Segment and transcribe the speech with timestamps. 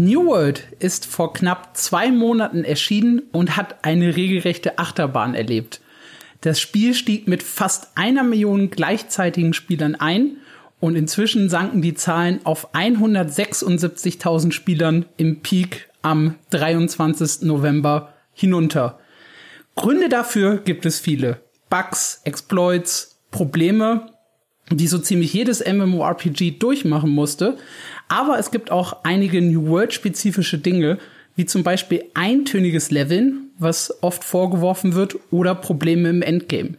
[0.00, 5.80] New World ist vor knapp zwei Monaten erschienen und hat eine regelrechte Achterbahn erlebt.
[6.40, 10.36] Das Spiel stieg mit fast einer Million gleichzeitigen Spielern ein
[10.78, 17.42] und inzwischen sanken die Zahlen auf 176.000 Spielern im Peak am 23.
[17.42, 19.00] November hinunter.
[19.74, 21.40] Gründe dafür gibt es viele.
[21.70, 24.12] Bugs, Exploits, Probleme,
[24.70, 27.56] die so ziemlich jedes MMORPG durchmachen musste.
[28.08, 30.98] Aber es gibt auch einige New World-spezifische Dinge,
[31.36, 36.74] wie zum Beispiel eintöniges Leveln, was oft vorgeworfen wird, oder Probleme im Endgame.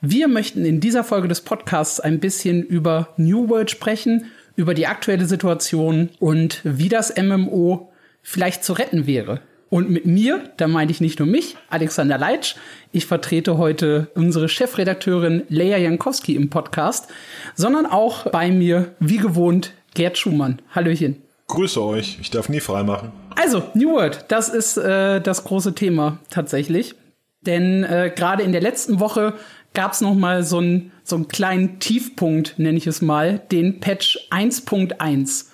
[0.00, 4.86] Wir möchten in dieser Folge des Podcasts ein bisschen über New World sprechen, über die
[4.86, 7.92] aktuelle Situation und wie das MMO
[8.22, 9.40] vielleicht zu retten wäre.
[9.70, 12.56] Und mit mir, da meine ich nicht nur mich, Alexander Leitsch,
[12.92, 17.08] ich vertrete heute unsere Chefredakteurin Leia Jankowski im Podcast,
[17.54, 20.60] sondern auch bei mir, wie gewohnt, Gerd Schumann.
[20.74, 21.22] Hallöchen.
[21.48, 23.12] Grüße euch, ich darf nie freimachen.
[23.36, 26.94] Also, New World, das ist äh, das große Thema tatsächlich.
[27.42, 29.34] Denn äh, gerade in der letzten Woche
[29.74, 33.80] gab es noch mal so einen so einen kleinen Tiefpunkt, nenne ich es mal, den
[33.80, 35.46] Patch 1.1.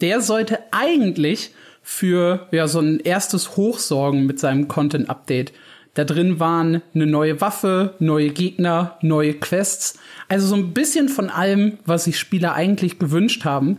[0.00, 5.52] Der sollte eigentlich für ja so ein erstes Hochsorgen mit seinem Content Update.
[5.96, 11.30] Da drin waren eine neue Waffe, neue Gegner, neue Quests, also so ein bisschen von
[11.30, 13.78] allem, was sich Spieler eigentlich gewünscht haben.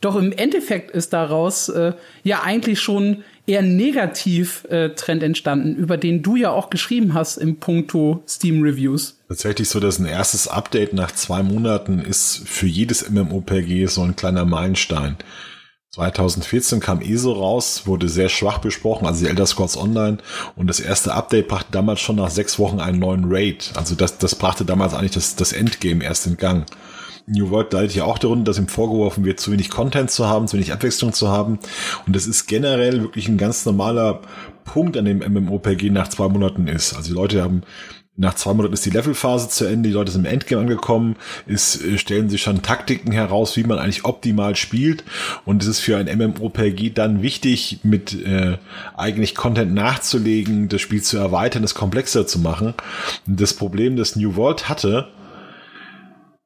[0.00, 5.96] Doch im Endeffekt ist daraus äh, ja eigentlich schon eher negativ äh, Trend entstanden, über
[5.96, 9.18] den du ja auch geschrieben hast im Punkto Steam Reviews.
[9.26, 14.14] Tatsächlich so, dass ein erstes Update nach zwei Monaten ist für jedes MMOPG so ein
[14.14, 15.16] kleiner Meilenstein.
[15.96, 20.18] 2014 kam ESO raus, wurde sehr schwach besprochen, also die Elder Scrolls Online.
[20.54, 23.72] Und das erste Update brachte damals schon nach sechs Wochen einen neuen Raid.
[23.76, 26.66] Also das, das brachte damals eigentlich das, das Endgame erst in Gang.
[27.26, 30.46] New World leidet ja auch darunter, dass ihm vorgeworfen wird, zu wenig Content zu haben,
[30.46, 31.58] zu wenig Abwechslung zu haben.
[32.06, 34.20] Und das ist generell wirklich ein ganz normaler
[34.64, 36.94] Punkt an dem MMOPG nach zwei Monaten ist.
[36.94, 37.62] Also die Leute haben
[38.16, 41.16] nach zwei Monaten ist die Levelphase zu Ende, die Leute sind im Endgame angekommen,
[41.46, 45.04] es äh, stellen sich schon Taktiken heraus, wie man eigentlich optimal spielt
[45.44, 48.56] und es ist für ein MMORPG dann wichtig, mit äh,
[48.96, 52.74] eigentlich Content nachzulegen, das Spiel zu erweitern, es komplexer zu machen.
[53.26, 55.08] das Problem, das New World hatte,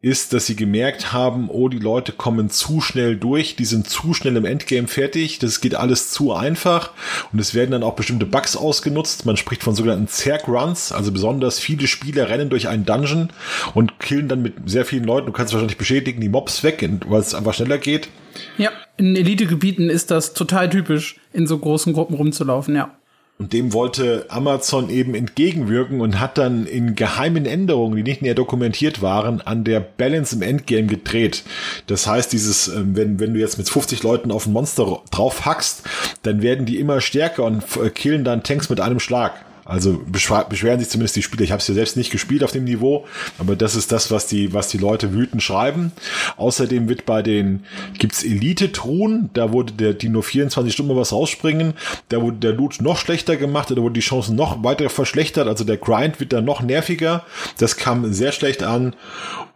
[0.03, 4.15] ist, dass sie gemerkt haben, oh, die Leute kommen zu schnell durch, die sind zu
[4.15, 6.93] schnell im Endgame fertig, das geht alles zu einfach
[7.33, 9.27] und es werden dann auch bestimmte Bugs ausgenutzt.
[9.27, 13.29] Man spricht von sogenannten Zerg-Runs, also besonders viele Spieler rennen durch einen Dungeon
[13.75, 17.21] und killen dann mit sehr vielen Leuten, du kannst wahrscheinlich beschädigen, die Mobs weg, weil
[17.21, 18.09] es einfach schneller geht.
[18.57, 22.97] Ja, in Elitegebieten ist das total typisch, in so großen Gruppen rumzulaufen, ja.
[23.41, 28.35] Und dem wollte Amazon eben entgegenwirken und hat dann in geheimen Änderungen, die nicht näher
[28.35, 31.43] dokumentiert waren, an der Balance im Endgame gedreht.
[31.87, 35.47] Das heißt, dieses, ähm, wenn, wenn du jetzt mit 50 Leuten auf ein Monster drauf
[35.47, 35.85] hackst,
[36.23, 37.65] dann werden die immer stärker und
[37.95, 39.33] killen dann Tanks mit einem Schlag.
[39.71, 41.43] Also beschweren sich zumindest die Spieler.
[41.43, 43.07] Ich habe es ja selbst nicht gespielt auf dem Niveau,
[43.39, 45.93] aber das ist das, was die, was die Leute wütend schreiben.
[46.39, 47.63] Außerdem wird bei den,
[47.97, 51.75] gibt's Elite-Truhen, da wurde der, die nur 24 Stunden was rausspringen,
[52.09, 55.63] da wurde der Loot noch schlechter gemacht, da wurde die Chancen noch weiter verschlechtert, also
[55.63, 57.25] der Grind wird dann noch nerviger.
[57.59, 58.97] Das kam sehr schlecht an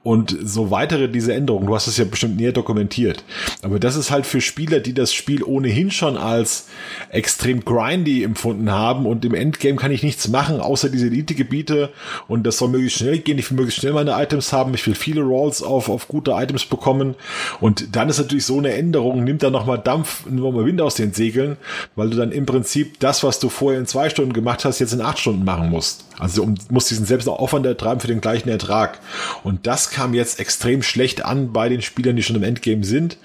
[0.05, 1.67] und so weitere diese Änderungen.
[1.67, 3.25] Du hast es ja bestimmt näher dokumentiert.
[3.63, 6.69] Aber das ist halt für Spieler, die das Spiel ohnehin schon als
[7.09, 11.91] extrem grindy empfunden haben und im Endgame kann ich nichts machen, außer diese Elite-Gebiete
[12.29, 13.39] und das soll möglichst schnell gehen.
[13.39, 14.75] Ich will möglichst schnell meine Items haben.
[14.75, 17.15] Ich will viele Rolls auf, auf gute Items bekommen.
[17.61, 21.15] Und dann ist natürlich so eine Änderung, nimmt da nochmal Dampf, nochmal Wind aus den
[21.15, 21.57] Segeln,
[21.97, 24.93] weil du dann im Prinzip das, was du vorher in zwei Stunden gemacht hast, jetzt
[24.93, 26.05] in acht Stunden machen musst.
[26.19, 29.01] Also du musst diesen selbst Aufwand ertreiben für den gleichen Ertrag.
[29.43, 33.17] Und das kam jetzt extrem schlecht an bei den Spielern, die schon im Endgame sind.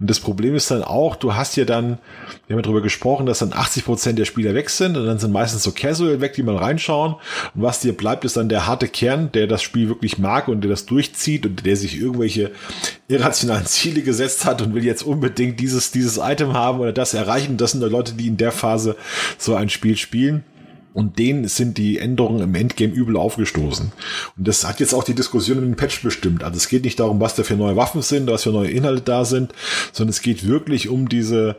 [0.00, 1.98] Und das Problem ist dann auch, du hast ja dann,
[2.48, 5.20] wir haben ja darüber gesprochen, dass dann 80 Prozent der Spieler weg sind und dann
[5.20, 7.14] sind meistens so Casual weg, die mal reinschauen.
[7.54, 10.62] Und was dir bleibt, ist dann der harte Kern, der das Spiel wirklich mag und
[10.62, 12.50] der das durchzieht und der sich irgendwelche
[13.06, 17.56] irrationalen Ziele gesetzt hat und will jetzt unbedingt dieses, dieses Item haben oder das erreichen.
[17.56, 18.96] Das sind die Leute, die in der Phase
[19.38, 20.42] so ein Spiel spielen.
[20.94, 23.92] Und denen sind die Änderungen im Endgame übel aufgestoßen.
[24.36, 26.44] Und das hat jetzt auch die Diskussion den Patch bestimmt.
[26.44, 29.02] Also es geht nicht darum, was da für neue Waffen sind, was für neue Inhalte
[29.02, 29.52] da sind,
[29.92, 31.56] sondern es geht wirklich um diese,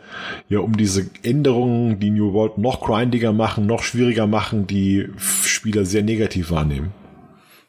[0.49, 5.85] ja, um diese Änderungen, die New World noch grindiger machen, noch schwieriger machen, die Spieler
[5.85, 6.91] sehr negativ wahrnehmen.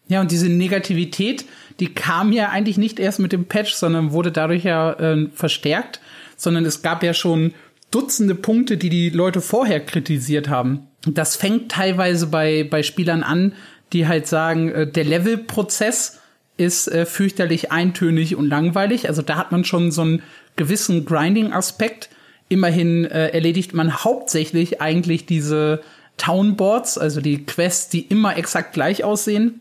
[0.06, 1.46] Ja, und diese Negativität,
[1.80, 6.00] die kam ja eigentlich nicht erst mit dem Patch, sondern wurde dadurch ja äh, verstärkt,
[6.36, 7.54] sondern es gab ja schon
[7.94, 10.88] Dutzende Punkte, die die Leute vorher kritisiert haben.
[11.06, 13.52] Das fängt teilweise bei, bei Spielern an,
[13.92, 16.20] die halt sagen, äh, der Levelprozess
[16.56, 19.08] ist äh, fürchterlich eintönig und langweilig.
[19.08, 20.22] Also da hat man schon so einen
[20.56, 22.08] gewissen Grinding-Aspekt
[22.48, 25.80] Immerhin äh, erledigt man hauptsächlich eigentlich diese
[26.18, 29.60] Townboards, also die Quests, die immer exakt gleich aussehen.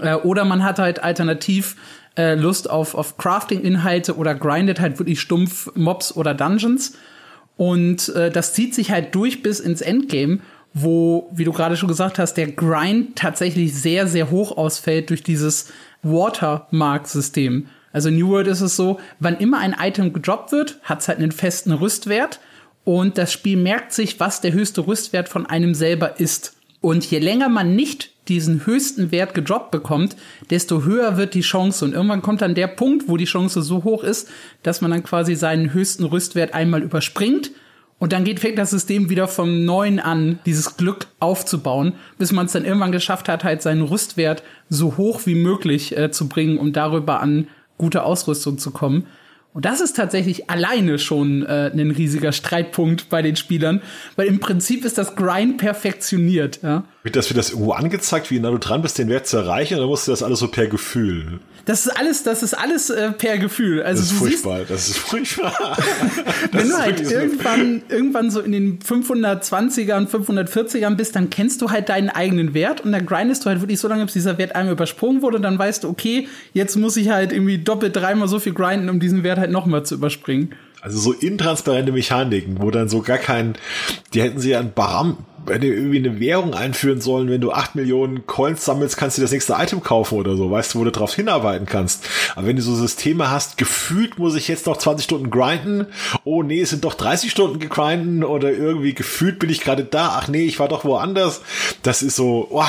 [0.00, 1.76] Äh, oder man hat halt alternativ
[2.16, 6.96] äh, Lust auf, auf Crafting-Inhalte oder grindet halt wirklich stumpf Mobs oder Dungeons.
[7.56, 10.40] Und äh, das zieht sich halt durch bis ins Endgame,
[10.82, 15.22] wo, wie du gerade schon gesagt hast, der Grind tatsächlich sehr, sehr hoch ausfällt durch
[15.22, 15.72] dieses
[16.02, 17.66] Watermark-System.
[17.92, 21.18] Also New World ist es so, wann immer ein Item gedroppt wird, hat es halt
[21.18, 22.40] einen festen Rüstwert
[22.84, 26.56] und das Spiel merkt sich, was der höchste Rüstwert von einem selber ist.
[26.80, 30.16] Und je länger man nicht diesen höchsten Wert gedroppt bekommt,
[30.50, 31.84] desto höher wird die Chance.
[31.84, 34.28] Und irgendwann kommt dann der Punkt, wo die Chance so hoch ist,
[34.62, 37.50] dass man dann quasi seinen höchsten Rüstwert einmal überspringt.
[37.98, 42.46] Und dann geht, fängt das System wieder vom Neuen an, dieses Glück aufzubauen, bis man
[42.46, 46.58] es dann irgendwann geschafft hat, halt seinen Rüstwert so hoch wie möglich äh, zu bringen,
[46.58, 49.06] um darüber an gute Ausrüstung zu kommen.
[49.54, 53.82] Und das ist tatsächlich alleine schon äh, ein riesiger Streitpunkt bei den Spielern,
[54.14, 56.60] weil im Prinzip ist das Grind perfektioniert.
[56.62, 56.84] Ja?
[57.08, 59.78] Wird das, wird das irgendwo angezeigt, wie nah du dran bist, den Wert zu erreichen,
[59.78, 61.40] oder musst du das alles so per Gefühl?
[61.64, 63.82] Das ist alles, das ist alles äh, per Gefühl.
[63.82, 65.78] Also das ist furchtbar, das ist furchtbar.
[66.52, 71.88] wenn du halt irgendwann, irgendwann so in den 520ern, 540ern bist, dann kennst du halt
[71.88, 74.74] deinen eigenen Wert und dann grindest du halt wirklich so lange, bis dieser Wert einmal
[74.74, 78.38] übersprungen wurde, und dann weißt du, okay, jetzt muss ich halt irgendwie doppelt dreimal so
[78.38, 80.54] viel grinden, um diesen Wert halt nochmal zu überspringen.
[80.82, 83.54] Also so intransparente Mechaniken, wo dann so gar kein,
[84.12, 85.16] die hätten sie ja ein Baram,
[85.56, 89.32] die irgendwie eine Währung einführen sollen, wenn du acht Millionen Coins sammelst, kannst du das
[89.32, 92.06] nächste Item kaufen oder so, weißt du, wo du drauf hinarbeiten kannst.
[92.36, 95.86] Aber wenn du so Systeme hast, gefühlt muss ich jetzt noch 20 Stunden grinden,
[96.24, 100.18] oh nee, es sind doch 30 Stunden gegrinden oder irgendwie gefühlt bin ich gerade da,
[100.20, 101.40] ach nee, ich war doch woanders.
[101.82, 102.64] Das ist so, oh,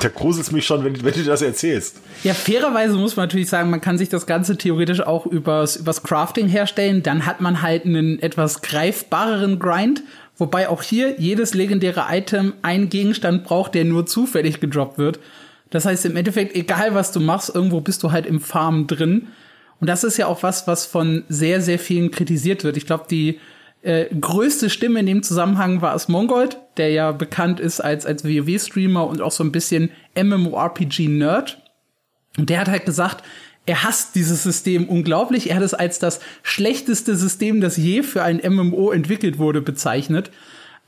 [0.00, 1.96] da gruselt mich schon, wenn, wenn du das erzählst.
[2.22, 6.02] Ja, fairerweise muss man natürlich sagen, man kann sich das Ganze theoretisch auch übers, übers
[6.02, 7.02] Crafting herstellen.
[7.02, 10.02] Dann hat man halt einen etwas greifbareren Grind
[10.36, 15.20] Wobei auch hier jedes legendäre Item einen Gegenstand braucht, der nur zufällig gedroppt wird.
[15.70, 19.28] Das heißt im Endeffekt, egal was du machst, irgendwo bist du halt im Farm drin.
[19.80, 22.76] Und das ist ja auch was, was von sehr, sehr vielen kritisiert wird.
[22.76, 23.40] Ich glaube, die
[23.82, 29.06] äh, größte Stimme in dem Zusammenhang war Asmongold, der ja bekannt ist als, als WoW-Streamer
[29.06, 31.58] und auch so ein bisschen MMORPG-Nerd.
[32.38, 33.24] Und der hat halt gesagt,
[33.66, 35.50] er hasst dieses System unglaublich.
[35.50, 40.30] Er hat es als das schlechteste System, das je für ein MMO entwickelt wurde, bezeichnet.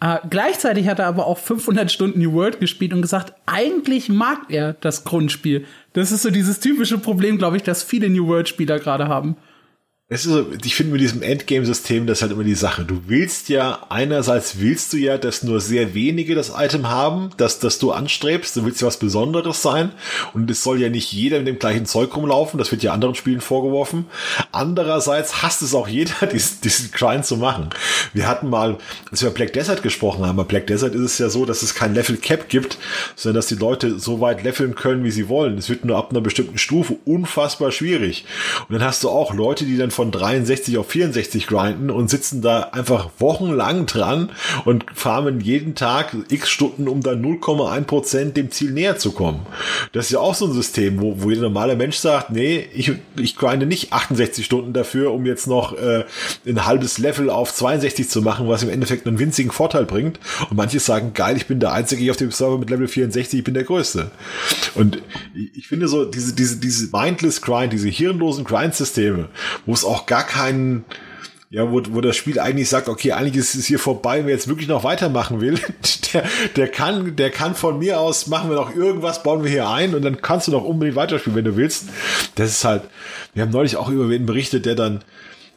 [0.01, 4.41] Äh, gleichzeitig hat er aber auch 500 Stunden New World gespielt und gesagt, eigentlich mag
[4.51, 5.65] er das Grundspiel.
[5.95, 9.37] Das ist so dieses typische Problem, glaube ich, das viele New World Spieler gerade haben.
[10.09, 12.85] Es ist so, ich finde mit diesem Endgame-System, das ist halt immer die Sache.
[12.85, 17.59] Du willst ja, einerseits willst du ja, dass nur sehr wenige das Item haben, dass,
[17.59, 18.55] dass du anstrebst.
[18.55, 19.91] Du willst ja was Besonderes sein.
[20.33, 22.57] Und es soll ja nicht jeder mit dem gleichen Zeug rumlaufen.
[22.57, 24.07] Das wird ja anderen Spielen vorgeworfen.
[24.53, 27.71] Andererseits hasst es auch jeder, diesen, diesen Grind zu machen.
[28.15, 28.79] Wir hatten mal,
[29.11, 31.75] als wir Black Desert gesprochen haben, bei Black Desert ist es ja so, dass es
[31.75, 32.79] kein Level Cap gibt,
[33.17, 35.59] sondern dass die Leute so weit leveln können, wie sie wollen.
[35.59, 38.25] Es wird nur ab einer bestimmten Stufe unfassbar schwierig.
[38.69, 42.43] Und dann hast du auch Leute, die dann von 63 auf 64 grinden und sitzen
[42.43, 44.31] da einfach wochenlang dran
[44.65, 49.41] und farmen jeden Tag x Stunden, um dann 0,1 Prozent dem Ziel näher zu kommen.
[49.93, 52.93] Das ist ja auch so ein System, wo, wo jeder normale Mensch sagt, nee, ich,
[53.17, 56.05] ich grinde nicht 68 Stunden dafür, um jetzt noch äh,
[56.47, 60.21] ein halbes Level auf 62 zu machen, was im Endeffekt einen winzigen Vorteil bringt.
[60.51, 63.45] Und manche sagen, geil, ich bin der Einzige auf dem Server mit Level 64, ich
[63.45, 64.11] bin der Größte.
[64.75, 65.03] Und
[65.35, 69.29] ich finde so, diese, diese, diese mindless Grind, diese hirnlosen Grind-Systeme,
[69.65, 70.85] wo es auch gar keinen,
[71.51, 74.49] ja, wo, wo das Spiel eigentlich sagt, okay, eigentlich ist es hier vorbei, wer jetzt
[74.49, 75.59] wirklich noch weitermachen will,
[76.13, 76.25] der,
[76.57, 79.95] der kann, der kann von mir aus, machen wir noch irgendwas, bauen wir hier ein
[79.95, 81.85] und dann kannst du noch unbedingt weiterspielen, wenn du willst.
[82.35, 82.83] Das ist halt,
[83.35, 85.03] wir haben neulich auch über wen berichtet, der dann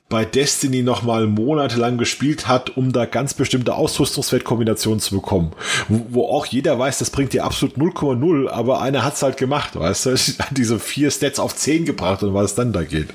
[0.09, 5.51] bei Destiny noch mal monatelang gespielt hat, um da ganz bestimmte Ausrüstungswertkombinationen zu bekommen.
[5.87, 9.79] Wo, wo, auch jeder weiß, das bringt dir absolut 0,0, aber einer hat's halt gemacht,
[9.79, 13.09] weißt du, hat diese vier Stats auf 10 gebracht und was dann da geht.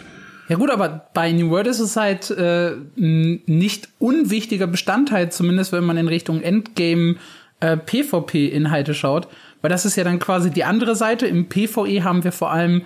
[0.49, 5.85] Ja gut, aber bei New World ist es halt äh, nicht unwichtiger Bestandteil, zumindest wenn
[5.85, 7.17] man in Richtung Endgame
[7.61, 9.29] äh, PvP-Inhalte schaut,
[9.63, 11.27] weil das ist ja dann quasi die andere Seite.
[11.27, 12.83] Im PvE haben wir vor allem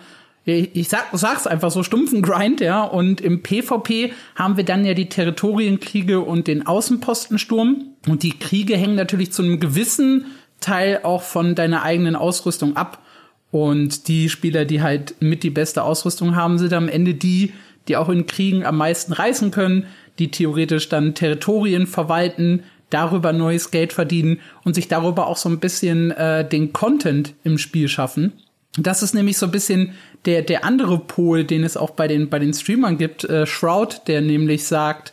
[0.48, 2.82] ich sag, sag's einfach so, stumpfen Grind, ja.
[2.82, 7.84] Und im PvP haben wir dann ja die Territorienkriege und den Außenpostensturm.
[8.08, 10.26] Und die Kriege hängen natürlich zu einem gewissen
[10.60, 13.02] Teil auch von deiner eigenen Ausrüstung ab.
[13.50, 17.52] Und die Spieler, die halt mit die beste Ausrüstung haben, sind am Ende die,
[17.88, 19.86] die auch in Kriegen am meisten reißen können,
[20.18, 25.60] die theoretisch dann Territorien verwalten, darüber neues Geld verdienen und sich darüber auch so ein
[25.60, 28.32] bisschen äh, den Content im Spiel schaffen.
[28.76, 32.28] Das ist nämlich so ein bisschen der, der andere Pol, den es auch bei den,
[32.28, 33.24] bei den Streamern gibt.
[33.24, 35.12] Äh, Shroud, der nämlich sagt,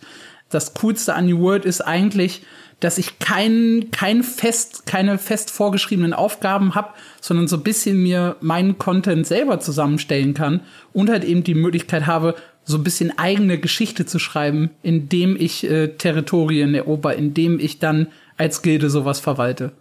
[0.49, 2.43] das Coolste an New World ist eigentlich,
[2.79, 6.89] dass ich kein, kein fest, keine fest vorgeschriebenen Aufgaben habe,
[7.21, 10.61] sondern so ein bisschen mir meinen Content selber zusammenstellen kann
[10.93, 15.63] und halt eben die Möglichkeit habe, so ein bisschen eigene Geschichte zu schreiben, indem ich
[15.69, 19.71] äh, Territorien erober, indem ich dann als Gilde sowas verwalte.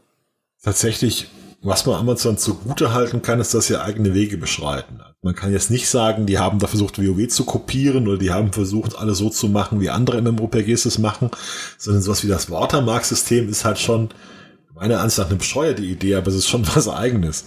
[0.62, 1.28] Tatsächlich,
[1.62, 5.00] was man Amazon zugute halten kann, ist, dass sie eigene Wege beschreiten.
[5.24, 8.52] Man kann jetzt nicht sagen, die haben da versucht, WoW zu kopieren oder die haben
[8.52, 11.30] versucht, alles so zu machen, wie andere MMORPGs es machen,
[11.78, 14.10] sondern sowas wie das Watermark-System ist halt schon
[14.74, 17.46] meiner Ansicht nach eine bescheuerte Idee, aber es ist schon was Eigenes.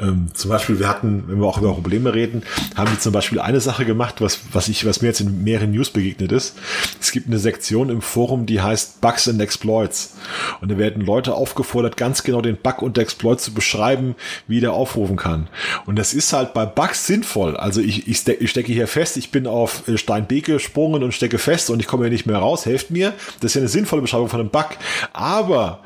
[0.00, 2.42] Ähm, zum Beispiel, wir hatten, wenn wir auch über Probleme reden,
[2.76, 5.72] haben die zum Beispiel eine Sache gemacht, was, was ich, was mir jetzt in mehreren
[5.72, 6.56] News begegnet ist.
[7.00, 10.16] Es gibt eine Sektion im Forum, die heißt Bugs and Exploits.
[10.60, 14.14] Und da werden Leute aufgefordert, ganz genau den Bug und Exploit zu beschreiben,
[14.46, 15.48] wie der aufrufen kann.
[15.86, 17.56] Und das ist halt bei Bugs sinnvoll.
[17.56, 21.02] Also ich, ich, ste ich stecke hier fest, ich bin auf äh, Stein B gesprungen
[21.02, 23.12] und stecke fest und ich komme hier nicht mehr raus, helft mir.
[23.40, 24.68] Das ist ja eine sinnvolle Beschreibung von einem Bug.
[25.12, 25.80] Aber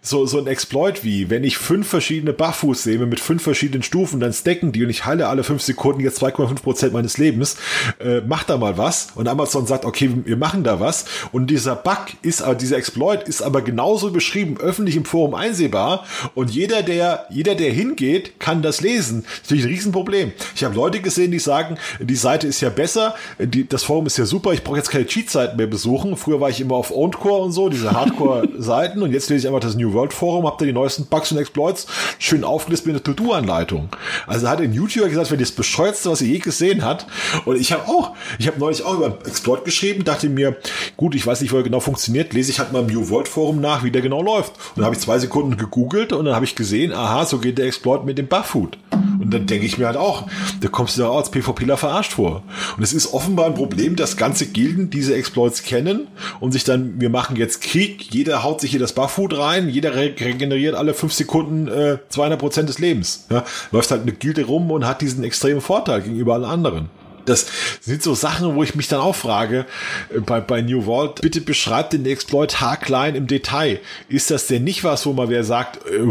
[0.00, 4.18] so, so ein Exploit wie, wenn ich fünf verschiedene Buffus sehe mit fünf verschiedenen Stufen,
[4.18, 7.56] dann stacken die und ich heile alle fünf Sekunden jetzt 2,5 Prozent meines Lebens,
[8.00, 9.08] äh, mach da mal was.
[9.14, 11.04] Und Amazon sagt, okay, wir machen da was.
[11.32, 16.06] Und dieser Bug ist, aber dieser Exploit ist aber genauso beschrieben, öffentlich im Forum einsehbar.
[16.34, 19.22] Und jeder, der, jeder, der hingeht, kann das lesen.
[19.22, 20.32] Das ist natürlich ein Riesenproblem.
[20.56, 24.16] Ich habe Leute gesehen, die sagen, die Seite ist ja besser, die, das Forum ist
[24.16, 26.16] ja super, ich brauche jetzt keine Cheat-Seiten mehr besuchen.
[26.16, 29.02] Früher war ich immer auf OwnedCore und so, diese Hardcore-Seiten.
[29.02, 31.38] und jetzt lese ich einfach das New World Forum, habt ihr die neuesten Bugs und
[31.38, 31.86] Exploits
[32.18, 33.04] schön aufgelistet mit einer
[33.42, 33.88] To-Do-Anleitung.
[34.26, 37.06] Also hat ein YouTuber gesagt, wenn das bescheuertste, was er je gesehen hat.
[37.44, 40.56] Und ich habe auch, ich habe neulich auch über Exploit geschrieben, dachte mir,
[40.96, 43.28] gut, ich weiß nicht, wo er genau funktioniert, lese ich halt mal im New World
[43.28, 44.52] Forum nach, wie der genau läuft.
[44.52, 47.58] Und dann habe ich zwei Sekunden gegoogelt und dann habe ich gesehen, aha, so geht
[47.58, 48.78] der Exploit mit dem Bufffood.
[48.92, 50.26] Und dann denke ich mir halt auch,
[50.60, 52.42] da kommst du da als PvPler verarscht vor.
[52.76, 56.08] Und es ist offenbar ein Problem, dass ganze Gilden diese Exploits kennen
[56.40, 59.94] und sich dann, wir machen jetzt Krieg, jeder haut sich hier das Bufffood rein, jeder
[59.94, 63.26] regeneriert alle fünf Sekunden äh, 200 Prozent des Lebens.
[63.32, 63.44] Ja?
[63.70, 66.90] Läuft halt eine Gilde rum und hat diesen extremen Vorteil gegenüber allen anderen.
[67.24, 67.46] Das
[67.80, 69.66] sind so Sachen, wo ich mich dann auch frage,
[70.14, 73.80] äh, bei, bei New Vault, bitte beschreibt den Exploit haarklein im Detail.
[74.08, 76.06] Ist das denn nicht was, wo man wer sagt, äh,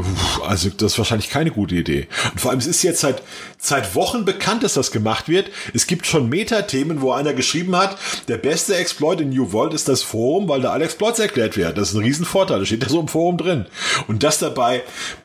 [0.48, 2.08] also das ist wahrscheinlich keine gute Idee.
[2.32, 3.22] Und vor allem, es ist jetzt seit,
[3.64, 5.52] seit Wochen bekannt, dass das gemacht wird.
[5.74, 7.96] Es gibt schon Metathemen, wo einer geschrieben hat,
[8.28, 11.76] der beste Exploit in New Vault ist das Forum, weil da alle Exploits erklärt werden.
[11.76, 13.68] Das ist ein Riesenvorteil, das steht da so im Forum drin.
[14.08, 14.82] Und das dabei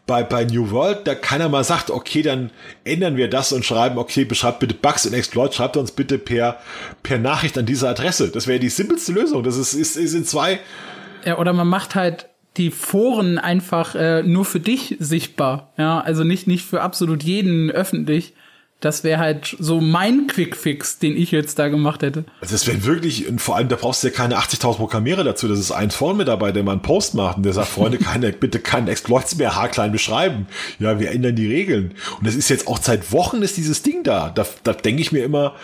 [0.07, 2.51] bei, bei New World, da keiner mal sagt, okay, dann
[2.85, 6.61] ändern wir das und schreiben, okay, beschreibt bitte Bugs in Exploit, schreibt uns bitte per,
[7.03, 8.29] per Nachricht an diese Adresse.
[8.29, 9.45] Das wäre die simpelste Lösung.
[9.45, 10.61] Das ist, ist, ist in zwei.
[11.25, 15.73] Ja, oder man macht halt die Foren einfach äh, nur für dich sichtbar.
[15.77, 18.35] Ja, also nicht, nicht für absolut jeden öffentlich.
[18.81, 22.27] Das wäre halt so mein Quickfix, den ich jetzt da gemacht hätte.
[22.43, 25.49] Also das wäre wirklich, und vor allem, da brauchst du ja keine 80.000 Programmierer dazu.
[25.49, 27.97] Das ist ein Forum mit dabei, der mal einen Post macht und der sagt, Freunde,
[28.07, 30.47] keine, bitte keinen Exploits mehr haarklein beschreiben.
[30.79, 31.95] Ja, wir ändern die Regeln.
[32.19, 34.29] Und das ist jetzt auch seit Wochen ist dieses Ding da.
[34.29, 35.55] Da, da denke ich mir immer,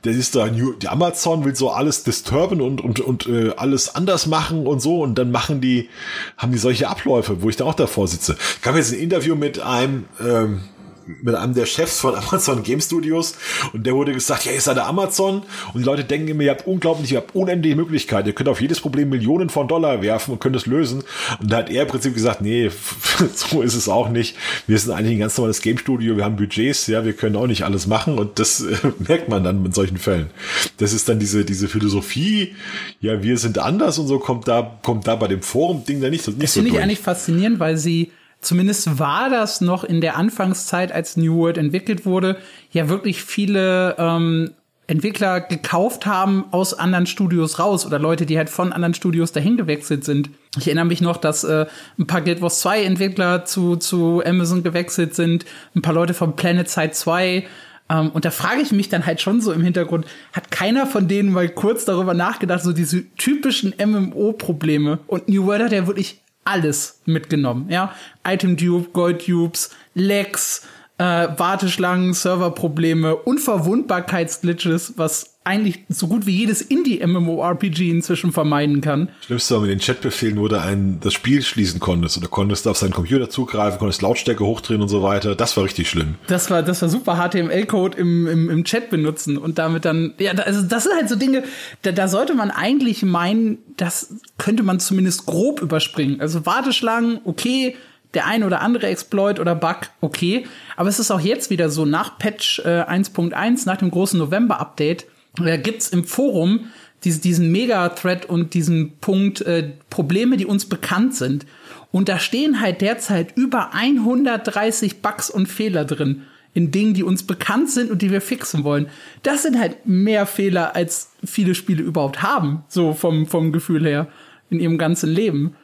[0.00, 4.26] das ist da, die Amazon will so alles disturben und, und, und äh, alles anders
[4.26, 5.02] machen und so.
[5.02, 5.90] Und dann machen die,
[6.38, 8.36] haben die solche Abläufe, wo ich da auch davor sitze.
[8.60, 10.62] Ich habe jetzt ein Interview mit einem, ähm,
[11.06, 13.34] mit einem der Chefs von Amazon Game Studios.
[13.72, 15.42] Und der wurde gesagt, ja, ihr seid der Amazon.
[15.74, 18.60] Und die Leute denken immer, ihr habt unglaublich, ihr habt unendliche Möglichkeiten, ihr könnt auf
[18.60, 21.02] jedes Problem Millionen von Dollar werfen und könnt es lösen.
[21.40, 22.70] Und da hat er im Prinzip gesagt, nee,
[23.34, 24.36] so ist es auch nicht.
[24.66, 27.46] Wir sind eigentlich ein ganz normales Game Studio, wir haben Budgets, ja, wir können auch
[27.46, 28.18] nicht alles machen.
[28.18, 30.30] Und das äh, merkt man dann in solchen Fällen.
[30.78, 32.54] Das ist dann diese, diese Philosophie,
[33.00, 36.26] ja, wir sind anders und so kommt da, kommt da bei dem Forum-Ding da nicht,
[36.26, 40.16] nicht das so finde ich eigentlich faszinierend, weil sie zumindest war das noch in der
[40.16, 42.36] Anfangszeit, als New World entwickelt wurde,
[42.70, 44.50] ja wirklich viele ähm,
[44.88, 49.56] Entwickler gekauft haben aus anderen Studios raus oder Leute, die halt von anderen Studios dahin
[49.56, 50.28] gewechselt sind.
[50.58, 51.66] Ich erinnere mich noch, dass äh,
[51.98, 56.36] ein paar Guild Wars 2 Entwickler zu, zu Amazon gewechselt sind, ein paar Leute von
[56.36, 57.46] Planet Side 2.
[57.88, 61.06] Ähm, und da frage ich mich dann halt schon so im Hintergrund, hat keiner von
[61.06, 64.98] denen mal kurz darüber nachgedacht, so diese typischen MMO-Probleme?
[65.06, 67.94] Und New World hat ja wirklich alles mitgenommen, ja.
[68.26, 70.66] Item Tube, Gold Tubes, Lags,
[71.02, 79.08] äh, Warteschlangen, Serverprobleme, Unverwundbarkeitsglitches, was eigentlich so gut wie jedes Indie-MMORPG inzwischen vermeiden kann.
[79.26, 82.76] Schlimmste war mit den Chatbefehlen, wo du ein, das Spiel schließen konntest oder konntest auf
[82.76, 85.34] seinen Computer zugreifen, konntest Lautstärke hochdrehen und so weiter.
[85.34, 86.14] Das war richtig schlimm.
[86.28, 90.30] Das war, das war super HTML-Code im, im, im Chat benutzen und damit dann, ja,
[90.34, 91.42] also das sind halt so Dinge,
[91.82, 96.20] da, da sollte man eigentlich meinen, das könnte man zumindest grob überspringen.
[96.20, 97.74] Also Warteschlangen, okay,
[98.14, 100.46] der ein oder andere Exploit oder Bug, okay.
[100.76, 105.06] Aber es ist auch jetzt wieder so, nach Patch äh, 1.1, nach dem großen November-Update,
[105.36, 106.66] da gibt's im Forum
[107.04, 111.46] diese, diesen Mega-Thread und diesen Punkt äh, Probleme, die uns bekannt sind.
[111.90, 116.22] Und da stehen halt derzeit über 130 Bugs und Fehler drin
[116.54, 118.88] in Dingen, die uns bekannt sind und die wir fixen wollen.
[119.22, 124.08] Das sind halt mehr Fehler, als viele Spiele überhaupt haben, so vom, vom Gefühl her,
[124.50, 125.56] in ihrem ganzen Leben.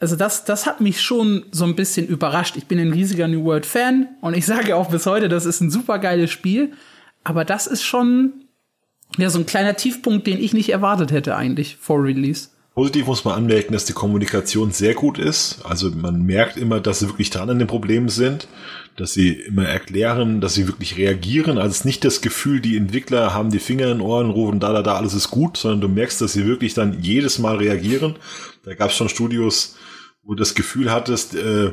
[0.00, 2.56] Also das, das hat mich schon so ein bisschen überrascht.
[2.56, 5.60] Ich bin ein riesiger New World Fan und ich sage auch bis heute, das ist
[5.60, 6.72] ein super geiles Spiel.
[7.24, 8.44] Aber das ist schon
[9.16, 12.48] ja so ein kleiner Tiefpunkt, den ich nicht erwartet hätte eigentlich vor Release.
[12.74, 15.62] Positiv muss man anmerken, dass die Kommunikation sehr gut ist.
[15.64, 18.46] Also man merkt immer, dass sie wirklich dran an den Problemen sind,
[18.96, 21.58] dass sie immer erklären, dass sie wirklich reagieren.
[21.58, 24.60] Also es ist nicht das Gefühl, die Entwickler haben die Finger in den Ohren, rufen
[24.60, 27.56] da, da, da, alles ist gut, sondern du merkst, dass sie wirklich dann jedes Mal
[27.56, 28.14] reagieren.
[28.62, 29.74] Da gab es schon Studios,
[30.22, 31.72] wo du das Gefühl hattest, äh,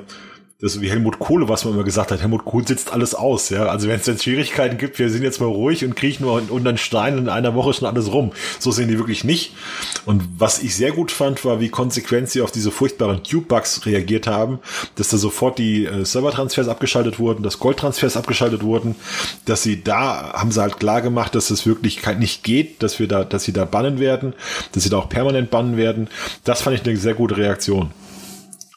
[0.61, 2.21] das wie Helmut Kohle, was man immer gesagt hat.
[2.21, 3.65] Helmut Kohl sitzt alles aus, ja.
[3.65, 6.71] Also wenn es jetzt Schwierigkeiten gibt, wir sind jetzt mal ruhig und kriechen nur unter
[6.71, 8.31] den Stein in einer Woche schon alles rum.
[8.57, 9.53] So sehen die wirklich nicht.
[10.05, 14.27] Und was ich sehr gut fand, war, wie konsequent sie auf diese furchtbaren Cube-Bugs reagiert
[14.27, 14.59] haben,
[14.95, 18.95] dass da sofort die äh, Server-Transfers abgeschaltet wurden, dass Gold-Transfers abgeschaltet wurden,
[19.43, 23.09] dass sie da, haben sie halt klar gemacht, dass es wirklich nicht geht, dass wir
[23.09, 24.33] da, dass sie da bannen werden,
[24.71, 26.07] dass sie da auch permanent bannen werden.
[26.45, 27.91] Das fand ich eine sehr gute Reaktion.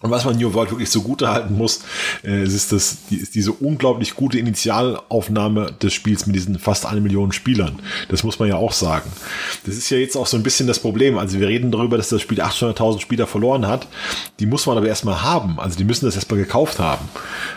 [0.01, 1.81] Und was man New World wirklich so gut halten muss,
[2.23, 7.01] äh, ist, das, die, ist diese unglaublich gute Initialaufnahme des Spiels mit diesen fast eine
[7.01, 7.81] Million Spielern.
[8.09, 9.11] Das muss man ja auch sagen.
[9.67, 11.19] Das ist ja jetzt auch so ein bisschen das Problem.
[11.19, 13.89] Also wir reden darüber, dass das Spiel 800.000 Spieler verloren hat.
[14.39, 15.59] Die muss man aber erstmal haben.
[15.59, 17.09] Also die müssen das erstmal gekauft haben.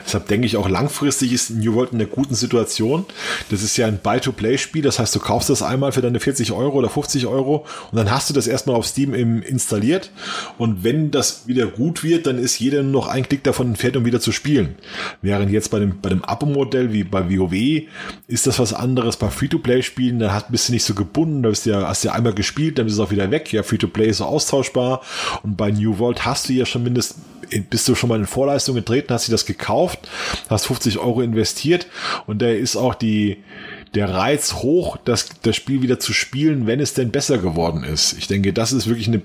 [0.04, 3.06] Deshalb denke ich auch langfristig ist New World in einer guten Situation.
[3.52, 4.82] Das ist ja ein Buy-to-Play-Spiel.
[4.82, 8.10] Das heißt, du kaufst das einmal für deine 40 Euro oder 50 Euro und dann
[8.10, 10.10] hast du das erstmal auf Steam installiert.
[10.58, 13.98] Und wenn das wieder gut wird, dann ist jeder nur noch ein Klick davon entfernt,
[13.98, 14.76] um wieder zu spielen.
[15.22, 17.84] Während jetzt bei dem, bei dem Abo-Modell wie bei WoW
[18.28, 19.18] ist das was anderes.
[19.18, 22.10] Bei Free-to-Play-Spielen, da hast, bist du nicht so gebunden, da bist du ja, hast du
[22.10, 23.52] ja einmal gespielt, dann ist es auch wieder weg.
[23.52, 25.02] Ja, Free-to-Play ist so austauschbar.
[25.44, 27.22] Und bei New World hast du ja schon mindestens
[27.70, 30.08] bist du schon mal in Vorleistung getreten, hast dir das gekauft,
[30.50, 31.86] hast 50 Euro investiert
[32.26, 33.44] und da ist auch die,
[33.94, 38.14] der Reiz hoch, das, das Spiel wieder zu spielen, wenn es denn besser geworden ist.
[38.18, 39.22] Ich denke, das ist wirklich eine,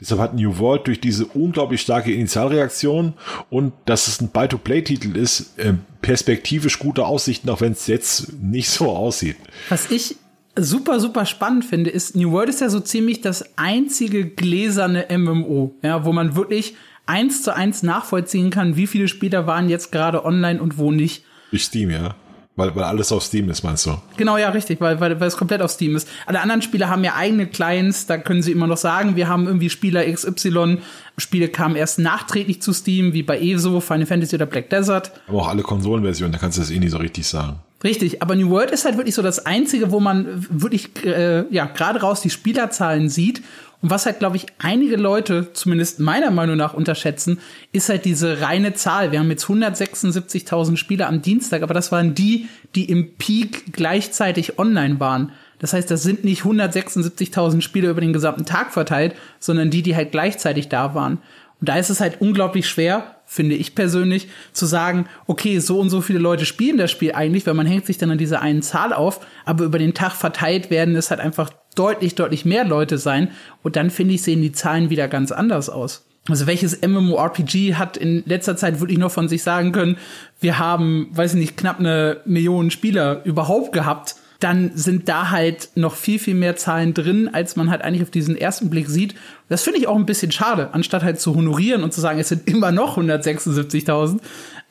[0.00, 3.14] deshalb hat New World durch diese unglaublich starke Initialreaktion
[3.48, 8.70] und dass es ein Buy-to-Play-Titel ist, äh, perspektivisch gute Aussichten, auch wenn es jetzt nicht
[8.70, 9.36] so aussieht.
[9.68, 10.16] Was ich
[10.56, 15.74] super, super spannend finde, ist, New World ist ja so ziemlich das einzige gläserne MMO,
[15.82, 16.74] ja, wo man wirklich
[17.06, 21.24] eins zu eins nachvollziehen kann, wie viele Spieler waren jetzt gerade online und wo nicht.
[21.50, 22.14] Durch Steam, ja.
[22.56, 23.96] Weil, weil alles auf Steam ist, meinst du?
[24.16, 26.08] Genau, ja, richtig, weil, weil, weil es komplett auf Steam ist.
[26.26, 29.46] Alle anderen Spiele haben ja eigene Clients, da können sie immer noch sagen, wir haben
[29.46, 30.78] irgendwie Spieler XY.
[31.16, 35.12] Spiele kamen erst nachträglich zu Steam, wie bei ESO, Final Fantasy oder Black Desert.
[35.28, 37.60] Aber auch alle Konsolenversionen, da kannst du das eh nicht so richtig sagen.
[37.82, 41.64] Richtig, aber New World ist halt wirklich so das Einzige, wo man wirklich, äh, ja,
[41.64, 43.42] gerade raus die Spielerzahlen sieht
[43.82, 47.38] und was halt, glaube ich, einige Leute, zumindest meiner Meinung nach, unterschätzen,
[47.72, 49.10] ist halt diese reine Zahl.
[49.10, 54.58] Wir haben jetzt 176.000 Spieler am Dienstag, aber das waren die, die im Peak gleichzeitig
[54.58, 55.32] online waren.
[55.58, 59.96] Das heißt, das sind nicht 176.000 Spieler über den gesamten Tag verteilt, sondern die, die
[59.96, 61.18] halt gleichzeitig da waren.
[61.60, 65.90] Und da ist es halt unglaublich schwer, finde ich persönlich, zu sagen, okay, so und
[65.90, 68.62] so viele Leute spielen das Spiel eigentlich, weil man hängt sich dann an dieser einen
[68.62, 72.98] Zahl auf, aber über den Tag verteilt werden es halt einfach deutlich, deutlich mehr Leute
[72.98, 73.30] sein.
[73.62, 76.06] Und dann finde ich, sehen die Zahlen wieder ganz anders aus.
[76.28, 79.96] Also welches MMORPG hat in letzter Zeit wirklich noch von sich sagen können,
[80.40, 85.68] wir haben, weiß ich nicht, knapp eine Million Spieler überhaupt gehabt dann sind da halt
[85.74, 89.14] noch viel, viel mehr Zahlen drin, als man halt eigentlich auf diesen ersten Blick sieht.
[89.48, 92.30] Das finde ich auch ein bisschen schade, anstatt halt zu honorieren und zu sagen, es
[92.30, 94.18] sind immer noch 176.000,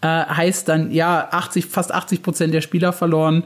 [0.02, 3.44] äh, heißt dann, ja, 80, fast 80 Prozent der Spieler verloren.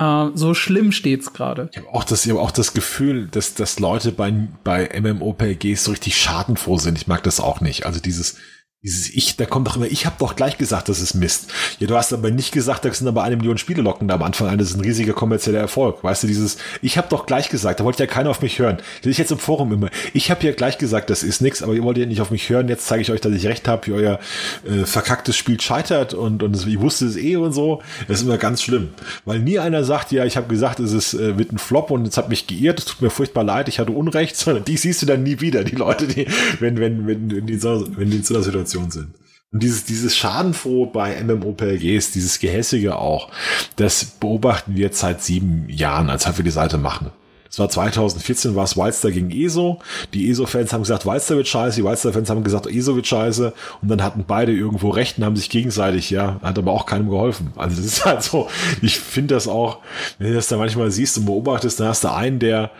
[0.00, 1.68] Äh, so schlimm steht's gerade.
[1.72, 4.32] Ich habe auch das, ich habe auch das Gefühl, dass, dass Leute bei,
[4.64, 6.98] bei MMOPGs so richtig schadenfroh sind.
[6.98, 7.86] Ich mag das auch nicht.
[7.86, 8.36] Also dieses,
[8.82, 11.52] dieses Ich, da kommt doch immer, ich habe doch gleich gesagt, das ist Mist.
[11.80, 14.22] Ja, du hast aber nicht gesagt, das sind aber eine Million Spiele locken da am
[14.22, 16.02] Anfang an, das ist ein riesiger kommerzieller Erfolg.
[16.02, 18.78] Weißt du, dieses, ich habe doch gleich gesagt, da wollte ja keiner auf mich hören.
[19.02, 21.74] Das ist jetzt im Forum immer, ich habe ja gleich gesagt, das ist nix, aber
[21.74, 23.86] ihr wollt ja nicht auf mich hören, jetzt zeige ich euch, dass ich recht habe,
[23.86, 24.18] wie euer
[24.66, 27.82] äh, verkacktes Spiel scheitert und, und ich wusste es eh und so.
[28.08, 28.88] Das ist immer ganz schlimm.
[29.26, 32.08] Weil nie einer sagt, ja, ich habe gesagt, es ist, äh, wird ein Flop und
[32.08, 35.02] es hat mich geirrt, es tut mir furchtbar leid, ich hatte Unrecht, sondern die siehst
[35.02, 36.26] du dann nie wieder, die Leute, die,
[36.60, 39.14] wenn, wenn, wenn, wenn die, so, wenn die in so einer Situation Situation sind.
[39.52, 43.30] Und dieses, dieses Schadenfroh bei MMOPLGs, dieses Gehässige auch,
[43.76, 47.10] das beobachten wir jetzt seit sieben Jahren, als wir die Seite machen.
[47.50, 49.80] Das war 2014 war es Wildstar gegen ESO.
[50.14, 53.52] Die ESO-Fans haben gesagt, Wildstar wird scheiße, die Wildstar-Fans haben gesagt, ESO wird scheiße.
[53.82, 57.10] Und dann hatten beide irgendwo recht und haben sich gegenseitig, ja, hat aber auch keinem
[57.10, 57.52] geholfen.
[57.56, 58.48] Also das ist halt so,
[58.82, 59.78] ich finde das auch,
[60.18, 62.70] wenn du das da manchmal siehst und beobachtest, dann hast du einen, der,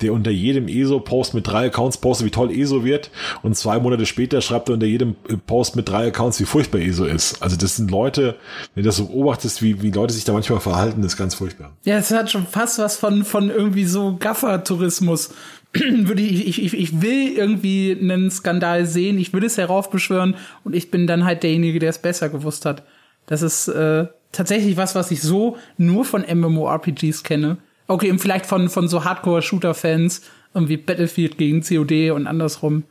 [0.00, 3.10] der unter jedem ESO-Post mit drei Accounts postet, wie toll ESO wird.
[3.44, 5.14] Und zwei Monate später schreibt er unter jedem
[5.46, 7.40] Post mit drei Accounts, wie furchtbar ESO ist.
[7.42, 8.34] Also das sind Leute,
[8.74, 11.70] wenn du das so beobachtest, wie, wie Leute sich da manchmal verhalten, ist ganz furchtbar.
[11.84, 15.30] Ja, es hat schon fast was von, von irgendwie so Gaffer-Tourismus.
[15.74, 20.90] würde ich, ich, ich will irgendwie einen Skandal sehen, ich will es heraufbeschwören und ich
[20.90, 22.82] bin dann halt derjenige, der es besser gewusst hat.
[23.26, 27.58] Das ist äh, tatsächlich was, was ich so nur von MMORPGs kenne.
[27.88, 30.22] Okay, und vielleicht von, von so Hardcore-Shooter-Fans,
[30.54, 32.84] irgendwie Battlefield gegen COD und andersrum.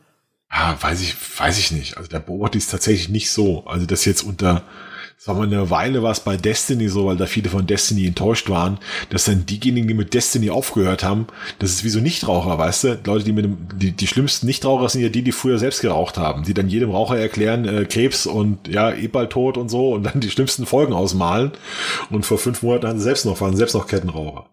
[0.48, 1.96] Ah, weiß ich, weiß ich nicht.
[1.96, 3.66] Also der beobachte ich es tatsächlich nicht so.
[3.66, 4.62] Also das jetzt unter
[5.16, 8.48] sagen wir, eine Weile war es bei Destiny so, weil da viele von Destiny enttäuscht
[8.48, 8.78] waren,
[9.10, 11.26] dass dann diejenigen, die mit Destiny aufgehört haben,
[11.58, 13.00] das ist wie so Nichtraucher, weißt du?
[13.04, 16.18] Leute, die mit dem, die, die schlimmsten Nichtraucher sind ja die, die früher selbst geraucht
[16.18, 19.94] haben, die dann jedem Raucher erklären, äh, Krebs und ja, eh bald tot und so
[19.94, 21.52] und dann die schlimmsten Folgen ausmalen.
[22.10, 24.46] Und vor fünf Monaten haben sie selbst noch, waren selbst noch Kettenraucher.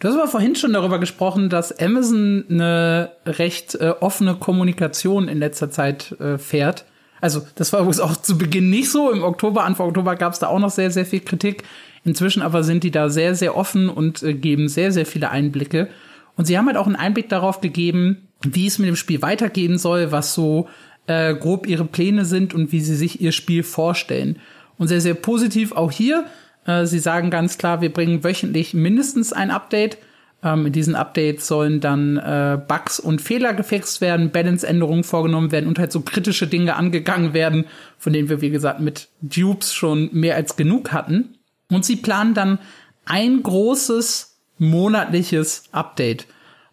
[0.00, 5.38] Du hast aber vorhin schon darüber gesprochen, dass Amazon eine recht äh, offene Kommunikation in
[5.38, 6.84] letzter Zeit äh, fährt.
[7.20, 9.10] Also, das war übrigens auch zu Beginn nicht so.
[9.10, 11.64] Im Oktober, Anfang Oktober gab es da auch noch sehr, sehr viel Kritik.
[12.04, 15.88] Inzwischen aber sind die da sehr, sehr offen und äh, geben sehr, sehr viele Einblicke.
[16.36, 19.78] Und sie haben halt auch einen Einblick darauf gegeben, wie es mit dem Spiel weitergehen
[19.78, 20.68] soll, was so
[21.06, 24.38] äh, grob ihre Pläne sind und wie sie sich ihr Spiel vorstellen.
[24.76, 26.26] Und sehr, sehr positiv auch hier.
[26.64, 29.98] Äh, sie sagen ganz klar, wir bringen wöchentlich mindestens ein Update.
[30.42, 35.66] Ähm, in diesen Updates sollen dann äh, Bugs und Fehler gefixt werden, Balance-Änderungen vorgenommen werden
[35.68, 37.64] und halt so kritische Dinge angegangen werden,
[37.98, 41.38] von denen wir, wie gesagt, mit Dupes schon mehr als genug hatten.
[41.70, 42.58] Und sie planen dann
[43.04, 46.26] ein großes monatliches Update.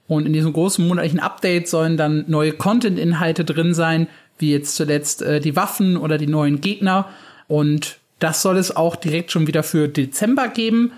[0.07, 5.21] Und in diesem großen monatlichen Update sollen dann neue Content-Inhalte drin sein, wie jetzt zuletzt
[5.21, 7.09] äh, die Waffen oder die neuen Gegner.
[7.47, 10.91] Und das soll es auch direkt schon wieder für Dezember geben.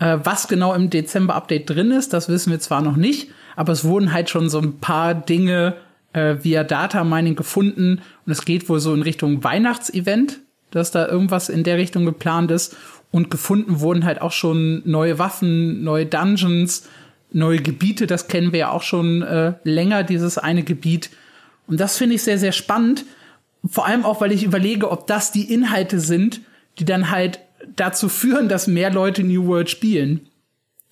[0.00, 3.84] Äh, was genau im Dezember-Update drin ist, das wissen wir zwar noch nicht, aber es
[3.84, 5.76] wurden halt schon so ein paar Dinge
[6.12, 11.06] äh, via Data Mining gefunden und es geht wohl so in Richtung Weihnachtsevent, dass da
[11.06, 12.76] irgendwas in der Richtung geplant ist
[13.10, 16.88] und gefunden wurden halt auch schon neue Waffen, neue Dungeons,
[17.32, 21.10] neue Gebiete, das kennen wir ja auch schon äh, länger, dieses eine Gebiet.
[21.66, 23.04] Und das finde ich sehr, sehr spannend.
[23.68, 26.40] Vor allem auch, weil ich überlege, ob das die Inhalte sind,
[26.78, 27.40] die dann halt
[27.76, 30.20] dazu führen, dass mehr Leute New World spielen.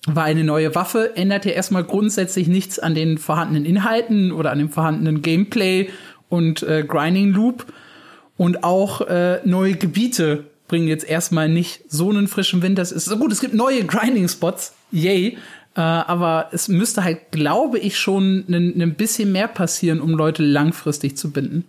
[0.05, 4.59] Weil eine neue Waffe ändert ja erstmal grundsätzlich nichts an den vorhandenen Inhalten oder an
[4.59, 5.89] dem vorhandenen Gameplay
[6.29, 7.65] und äh, Grinding Loop.
[8.37, 12.77] Und auch äh, neue Gebiete bringen jetzt erstmal nicht so einen frischen Wind.
[12.77, 15.37] Das ist so gut, es gibt neue Grinding-Spots, yay.
[15.75, 21.17] Äh, aber es müsste halt, glaube ich, schon ein bisschen mehr passieren, um Leute langfristig
[21.17, 21.65] zu binden.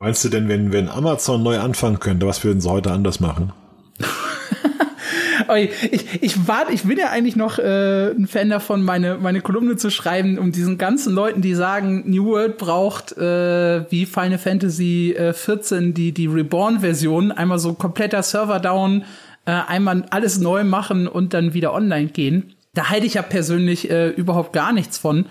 [0.00, 3.52] Meinst du denn, wenn, wenn Amazon neu anfangen könnte, was würden sie heute anders machen?
[5.56, 9.76] Ich, ich warte, ich bin ja eigentlich noch äh, ein Fan davon, meine, meine Kolumne
[9.76, 15.14] zu schreiben, um diesen ganzen Leuten, die sagen, New World braucht äh, wie Final Fantasy
[15.16, 19.04] äh, 14 die, die Reborn-Version, einmal so kompletter Server-Down,
[19.46, 22.54] äh, einmal alles neu machen und dann wieder online gehen.
[22.74, 25.26] Da halte ich ja persönlich äh, überhaupt gar nichts von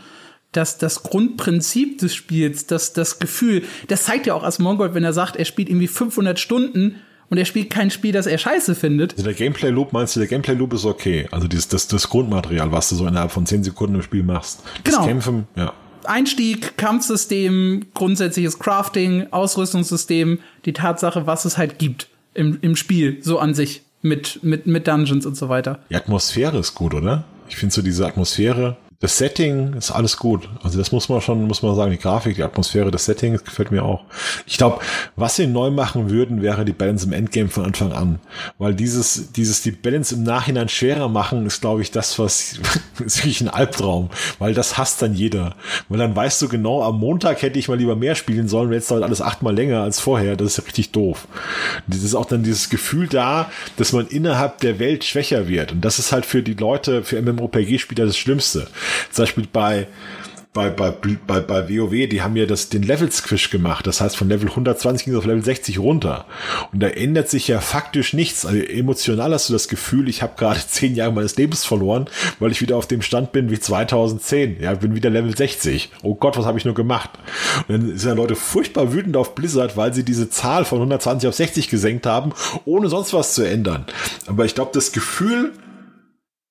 [0.53, 5.13] dass das Grundprinzip des Spiels, das, das Gefühl, das zeigt ja auch Asmongold, wenn er
[5.13, 6.95] sagt, er spielt irgendwie 500 Stunden
[7.30, 9.13] und er spielt kein Spiel, das er scheiße findet.
[9.13, 11.28] Also der Gameplay Loop meinst du, der Gameplay Loop ist okay.
[11.32, 14.62] Also dieses, das, das Grundmaterial, was du so innerhalb von 10 Sekunden im Spiel machst.
[14.84, 15.08] Das genau.
[15.08, 15.74] Kämpfen, ja.
[16.06, 23.40] Einstieg, Kampfsystem, grundsätzliches Crafting, Ausrüstungssystem, die Tatsache, was es halt gibt im, im Spiel, so
[23.40, 25.80] an sich, mit, mit, mit Dungeons und so weiter.
[25.90, 27.26] Die Atmosphäre ist gut, oder?
[27.50, 30.49] Ich finde so diese Atmosphäre, das Setting ist alles gut.
[30.63, 33.43] Also das muss man schon, muss man sagen, die Grafik, die Atmosphäre, das Setting das
[33.43, 34.03] gefällt mir auch.
[34.47, 34.79] Ich glaube,
[35.15, 38.19] was sie neu machen würden, wäre die Balance im Endgame von Anfang an.
[38.57, 42.60] Weil dieses, dieses, die Balance im Nachhinein schwerer machen, ist, glaube ich, das, was,
[42.99, 44.10] ist wirklich ein Albtraum.
[44.39, 45.55] Weil das hasst dann jeder.
[45.89, 48.89] Weil dann weißt du genau, am Montag hätte ich mal lieber mehr spielen sollen, jetzt
[48.89, 50.36] dauert alles achtmal länger als vorher.
[50.36, 51.27] Das ist ja richtig doof.
[51.86, 55.73] Das ist auch dann dieses Gefühl da, dass man innerhalb der Welt schwächer wird.
[55.73, 58.67] Und das ist halt für die Leute, für MMORPG-Spieler das Schlimmste.
[59.12, 59.88] Zum Beispiel bei
[60.58, 60.89] bei, bei,
[61.28, 63.86] bei, bei WoW, die haben ja das, den Level-Squish gemacht.
[63.86, 66.26] Das heißt, von Level 120 ging es auf Level 60 runter.
[66.73, 68.43] Und da ändert sich ja faktisch nichts.
[68.43, 72.52] Also emotional hast du das Gefühl, ich habe gerade zehn Jahre meines Lebens verloren, weil
[72.52, 74.60] ich wieder auf dem Stand bin wie 2010.
[74.60, 75.91] Ja, bin wieder Level 60.
[76.02, 77.12] Oh Gott, was habe ich nur gemacht?
[77.67, 81.30] Und dann sind ja Leute furchtbar wütend auf Blizzard, weil sie diese Zahl von 120
[81.30, 82.34] auf 60 gesenkt haben,
[82.65, 83.86] ohne sonst was zu ändern.
[84.26, 85.54] Aber ich glaube, das Gefühl,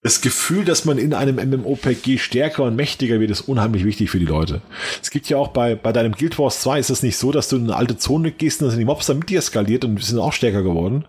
[0.07, 4.21] das Gefühl, dass man in einem MMOPG stärker und mächtiger wird, ist unheimlich wichtig für
[4.21, 4.61] die Leute.
[5.03, 7.49] Es gibt ja auch bei, bei deinem Guild Wars 2 ist es nicht so, dass
[7.49, 9.85] du in eine alte Zone gehst und dann sind die Mobs dann mit dir skaliert
[9.85, 11.05] und sind auch stärker geworden.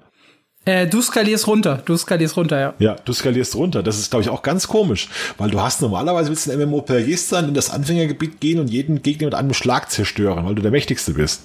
[0.67, 2.73] Äh, du skalierst runter, du skalierst runter, ja.
[2.79, 3.81] Ja, du skalierst runter.
[3.81, 7.29] Das ist, glaube ich, auch ganz komisch, weil du hast normalerweise willst du ein MMOPGs
[7.29, 10.71] sein, in das Anfängergebiet gehen und jeden Gegner mit einem Schlag zerstören, weil du der
[10.71, 11.43] Mächtigste bist.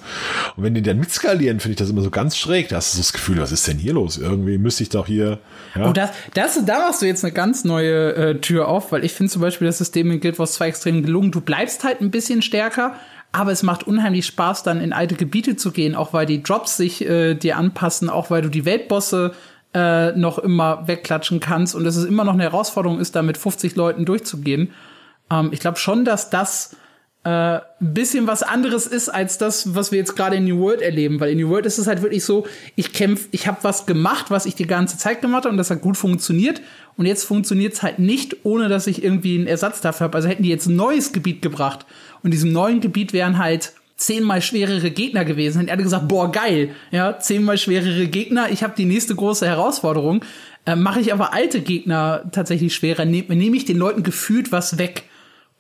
[0.57, 2.69] Und wenn die dann mitskalieren, finde ich das immer so ganz schräg.
[2.71, 4.19] Da hast du so das Gefühl, was ist denn hier los?
[4.19, 5.39] Irgendwie müsste ich doch hier.
[5.77, 5.85] Ja.
[5.85, 9.13] Und das, das, da machst du jetzt eine ganz neue äh, Tür auf, weil ich
[9.13, 11.31] finde zum Beispiel das System in Guild Wars 2 extrem gelungen.
[11.31, 12.97] Du bleibst halt ein bisschen stärker,
[13.33, 16.77] aber es macht unheimlich Spaß, dann in alte Gebiete zu gehen, auch weil die Drops
[16.77, 19.33] sich äh, dir anpassen, auch weil du die Weltbosse
[19.75, 23.39] äh, noch immer wegklatschen kannst und dass es immer noch eine Herausforderung ist, da mit
[23.39, 24.71] 50 Leuten durchzugehen.
[25.31, 26.77] Ähm, ich glaube schon, dass das
[27.25, 30.83] äh, ein bisschen was anderes ist als das, was wir jetzt gerade in New World
[30.83, 33.87] erleben, weil in New World ist es halt wirklich so, ich kämpfe, ich habe was
[33.87, 36.61] gemacht, was ich die ganze Zeit gemacht habe und das hat gut funktioniert
[36.97, 40.17] und jetzt funktioniert es halt nicht, ohne dass ich irgendwie einen Ersatz dafür habe.
[40.17, 41.87] Also hätten die jetzt ein neues Gebiet gebracht
[42.23, 45.61] und in diesem neuen Gebiet wären halt zehnmal schwerere Gegner gewesen.
[45.61, 50.25] Hätten alle gesagt, boah, geil, ja, zehnmal schwerere Gegner, ich habe die nächste große Herausforderung.
[50.67, 54.79] Äh, Mache ich aber alte Gegner tatsächlich schwerer, nehme nehm ich den Leuten gefühlt was
[54.79, 55.05] weg.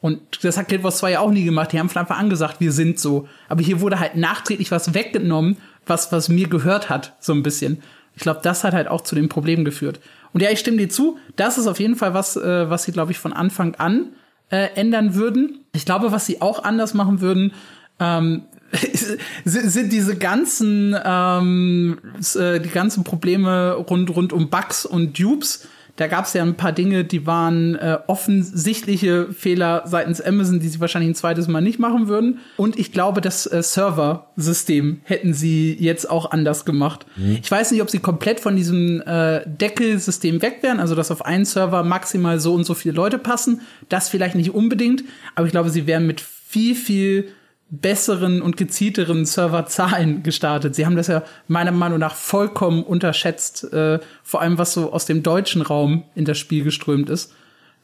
[0.00, 1.72] Und das hat Guild Wars 2 ja auch nie gemacht.
[1.72, 3.28] Die haben von Anfang an gesagt, wir sind so.
[3.48, 7.82] Aber hier wurde halt nachträglich was weggenommen, was, was mir gehört hat, so ein bisschen.
[8.16, 10.00] Ich glaube, das hat halt auch zu den Problemen geführt.
[10.32, 11.18] Und ja, ich stimme dir zu.
[11.36, 14.08] Das ist auf jeden Fall was, äh, was sie, glaube ich, von Anfang an
[14.52, 15.64] äh, ändern würden.
[15.72, 17.52] Ich glaube, was sie auch anders machen würden,
[17.98, 18.42] ähm,
[19.44, 21.98] sind diese ganzen ähm,
[22.34, 25.66] äh, die ganzen Probleme rund rund um Bugs und Dupes.
[25.96, 30.68] Da gab es ja ein paar Dinge, die waren äh, offensichtliche Fehler seitens Amazon, die
[30.68, 32.38] sie wahrscheinlich ein zweites Mal nicht machen würden.
[32.56, 37.04] Und ich glaube, das äh, Server-System hätten sie jetzt auch anders gemacht.
[37.16, 37.38] Mhm.
[37.42, 41.26] Ich weiß nicht, ob sie komplett von diesem äh, Deckelsystem weg wären, also dass auf
[41.26, 43.60] einen Server maximal so und so viele Leute passen.
[43.90, 47.28] Das vielleicht nicht unbedingt, aber ich glaube, sie wären mit viel, viel
[47.72, 50.74] besseren und gezielteren Serverzahlen gestartet.
[50.74, 55.06] Sie haben das ja meiner Meinung nach vollkommen unterschätzt, äh, vor allem was so aus
[55.06, 57.32] dem deutschen Raum in das Spiel geströmt ist.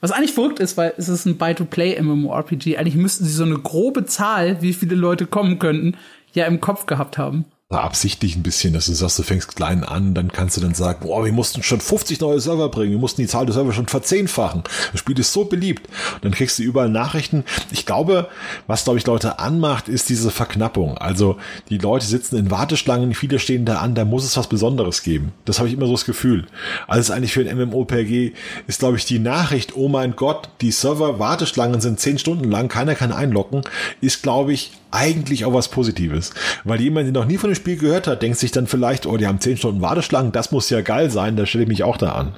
[0.01, 2.77] Was eigentlich verrückt ist, weil es ist ein Buy-to-Play MMORPG.
[2.77, 5.97] Eigentlich müssten sie so eine grobe Zahl, wie viele Leute kommen könnten,
[6.35, 10.15] ja im Kopf gehabt haben absichtlich ein bisschen, dass du sagst, du fängst klein an,
[10.15, 13.21] dann kannst du dann sagen, boah, wir mussten schon 50 neue Server bringen, wir mussten
[13.21, 14.63] die Zahl der Server schon verzehnfachen.
[14.91, 15.87] Das Spiel ist so beliebt.
[16.15, 17.45] Und dann kriegst du überall Nachrichten.
[17.71, 18.29] Ich glaube,
[18.67, 20.97] was, glaube ich, Leute anmacht, ist diese Verknappung.
[20.97, 21.37] Also
[21.69, 25.33] die Leute sitzen in Warteschlangen, viele stehen da an, da muss es was Besonderes geben.
[25.45, 26.47] Das habe ich immer so das Gefühl.
[26.87, 28.33] Also eigentlich für ein MMOPG
[28.67, 32.95] ist, glaube ich, die Nachricht, oh mein Gott, die Server-Warteschlangen sind zehn Stunden lang, keiner
[32.95, 33.61] kann einloggen,
[34.01, 36.33] ist, glaube ich, eigentlich auch was Positives.
[36.65, 39.17] Weil jemand, der noch nie von dem Spiel gehört hat, denkt sich dann vielleicht, oh,
[39.17, 41.97] die haben 10 Stunden Warteschlangen, das muss ja geil sein, da stelle ich mich auch
[41.97, 42.35] da an.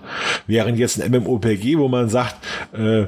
[0.47, 2.37] Während jetzt ein MMOPG, wo man sagt,
[2.73, 3.07] äh,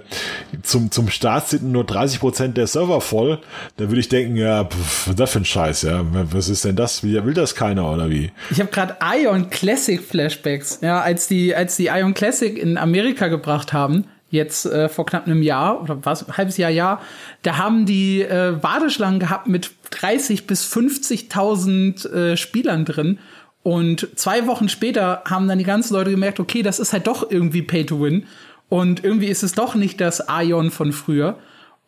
[0.63, 3.39] zum, zum Start sind nur 30 Prozent der Server voll,
[3.77, 6.77] da würde ich denken, ja, pff, was das für ein Scheiß, ja, was ist denn
[6.77, 7.03] das?
[7.03, 8.31] Wie will das keiner oder wie?
[8.51, 13.29] Ich habe gerade Ion Classic Flashbacks, ja, als die, als die Ion Classic in Amerika
[13.29, 17.01] gebracht haben, jetzt äh, vor knapp einem Jahr oder was, halbes Jahr, Jahr,
[17.43, 23.19] da haben die äh, Warteschlangen gehabt mit 30 bis 50.000 äh, Spielern drin.
[23.63, 27.31] Und zwei Wochen später haben dann die ganzen Leute gemerkt, okay, das ist halt doch
[27.31, 28.27] irgendwie Pay to Win.
[28.69, 31.39] Und irgendwie ist es doch nicht das Ion von früher.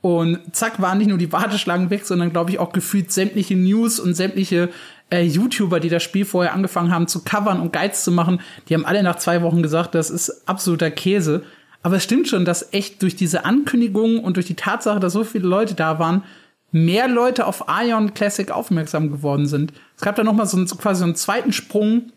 [0.03, 3.99] Und zack, waren nicht nur die Warteschlangen weg, sondern glaube ich auch gefühlt sämtliche News
[3.99, 4.69] und sämtliche
[5.11, 8.75] äh, YouTuber, die das Spiel vorher angefangen haben zu covern und Guides zu machen, die
[8.75, 11.45] haben alle nach zwei Wochen gesagt, das ist absoluter Käse.
[11.85, 15.23] Aber es stimmt schon, dass echt durch diese Ankündigung und durch die Tatsache, dass so
[15.23, 16.25] viele Leute da waren,
[16.73, 19.75] mehr Leute auf Ion Classic aufmerksam geworden sind.
[19.94, 22.11] Es gab da noch mal so, einen, quasi einen zweiten Sprung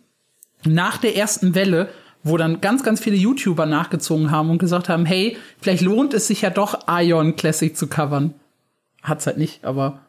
[0.64, 1.90] nach der ersten Welle,
[2.24, 6.28] wo dann ganz, ganz viele YouTuber nachgezogen haben und gesagt haben, hey, vielleicht lohnt es
[6.28, 8.36] sich ja doch Ion Classic zu covern.
[9.04, 10.00] Hat's halt nicht, aber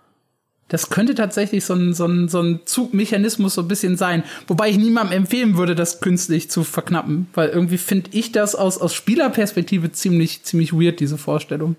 [0.68, 4.22] das könnte tatsächlich so ein, so ein, so ein Zugmechanismus so ein bisschen sein.
[4.46, 7.26] Wobei ich niemandem empfehlen würde, das künstlich zu verknappen.
[7.34, 11.76] Weil irgendwie finde ich das aus, aus Spielerperspektive ziemlich, ziemlich weird, diese Vorstellung.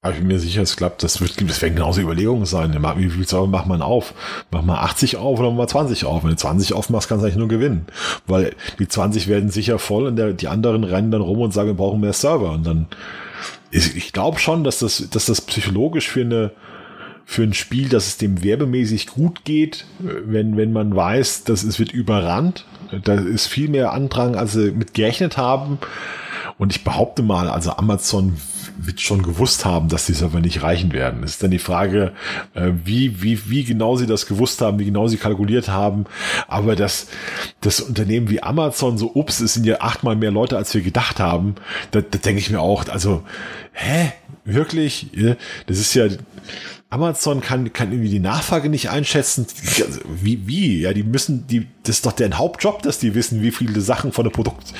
[0.00, 1.02] Aber ich bin mir sicher, es klappt.
[1.02, 2.72] Das wird, das werden genauso Überlegungen sein.
[2.96, 4.14] Wie viel Server macht man auf?
[4.52, 6.22] Mach mal 80 auf oder mach mal 20 auf?
[6.22, 7.86] Wenn du 20 aufmachst, kannst du eigentlich nur gewinnen.
[8.28, 11.70] Weil die 20 werden sicher voll und der, die anderen rennen dann rum und sagen,
[11.70, 12.52] wir brauchen mehr Server.
[12.52, 12.86] Und dann,
[13.72, 16.52] ich, ich glaube schon, dass das, dass das psychologisch für eine,
[17.30, 21.78] für ein Spiel, dass es dem werbemäßig gut geht, wenn, wenn man weiß, dass es
[21.78, 22.64] wird überrannt.
[23.04, 25.78] Da ist viel mehr Andrang, als sie mit gerechnet haben.
[26.56, 28.38] Und ich behaupte mal, also Amazon
[28.78, 31.22] wird schon gewusst haben, dass die Server nicht reichen werden.
[31.22, 32.12] Es ist dann die Frage,
[32.54, 36.06] äh, wie, wie, wie genau sie das gewusst haben, wie genau sie kalkuliert haben.
[36.46, 37.08] Aber das,
[37.60, 41.20] das Unternehmen wie Amazon, so ups, es sind ja achtmal mehr Leute, als wir gedacht
[41.20, 41.56] haben,
[41.90, 43.22] da, da denke ich mir auch, also,
[43.72, 44.12] hä?
[44.46, 45.10] Wirklich?
[45.66, 46.06] Das ist ja,
[46.90, 49.46] Amazon kann, kann irgendwie die Nachfrage nicht einschätzen.
[50.06, 50.80] Wie, wie?
[50.80, 54.10] Ja, die müssen, die, das ist doch deren Hauptjob, dass die wissen, wie viele Sachen
[54.10, 54.72] von einem Produkt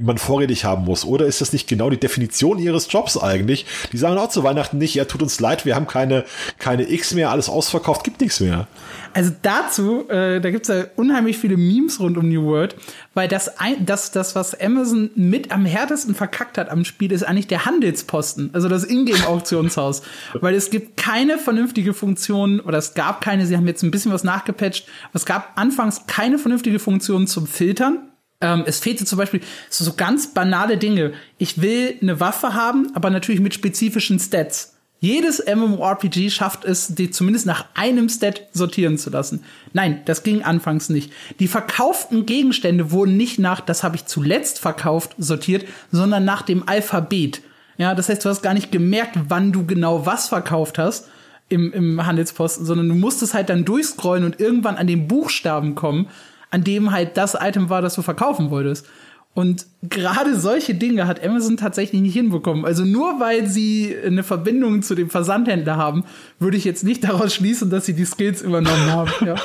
[0.00, 1.04] man vorrätig haben muss.
[1.04, 3.66] Oder ist das nicht genau die Definition ihres Jobs eigentlich?
[3.92, 6.24] Die sagen auch zu Weihnachten nicht, ja, tut uns leid, wir haben keine,
[6.58, 8.66] keine X mehr, alles ausverkauft, gibt nichts mehr.
[9.14, 12.74] Also dazu, äh, da gibt's ja unheimlich viele Memes rund um New World,
[13.14, 17.22] weil das, ein, das, das, was Amazon mit am härtesten verkackt hat am Spiel, ist
[17.22, 20.02] eigentlich der Handelsposten, also das Ingame-Auktionshaus.
[20.40, 24.12] weil es gibt keine vernünftige Funktion, oder es gab keine, sie haben jetzt ein bisschen
[24.12, 28.08] was nachgepatcht, aber es gab anfangs keine vernünftige Funktion zum Filtern.
[28.40, 31.12] Ähm, es fehlte zum Beispiel so, so ganz banale Dinge.
[31.38, 34.73] Ich will eine Waffe haben, aber natürlich mit spezifischen Stats.
[35.04, 39.44] Jedes MMORPG schafft es, die zumindest nach einem Stat sortieren zu lassen.
[39.74, 41.12] Nein, das ging anfangs nicht.
[41.40, 46.66] Die verkauften Gegenstände wurden nicht nach, das habe ich zuletzt verkauft, sortiert, sondern nach dem
[46.66, 47.42] Alphabet.
[47.76, 51.06] Ja, das heißt, du hast gar nicht gemerkt, wann du genau was verkauft hast
[51.50, 56.08] im, im Handelsposten, sondern du musstest halt dann durchscrollen und irgendwann an den Buchstaben kommen,
[56.50, 58.86] an dem halt das Item war, das du verkaufen wolltest.
[59.34, 62.64] Und gerade solche Dinge hat Amazon tatsächlich nicht hinbekommen.
[62.64, 66.04] Also nur weil sie eine Verbindung zu dem Versandhändler haben,
[66.38, 69.10] würde ich jetzt nicht daraus schließen, dass sie die Skills übernommen haben.
[69.26, 69.34] Ja.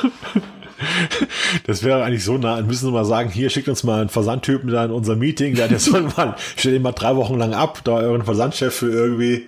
[1.68, 2.62] Das wäre eigentlich so nah.
[2.62, 5.56] Müssen wir mal sagen, hier schickt uns mal einen Versandtypen da in unser Meeting.
[5.56, 8.90] Der hat jetzt irgendwann, stellt ihn mal drei Wochen lang ab, da euren Versandchef für
[8.90, 9.48] irgendwie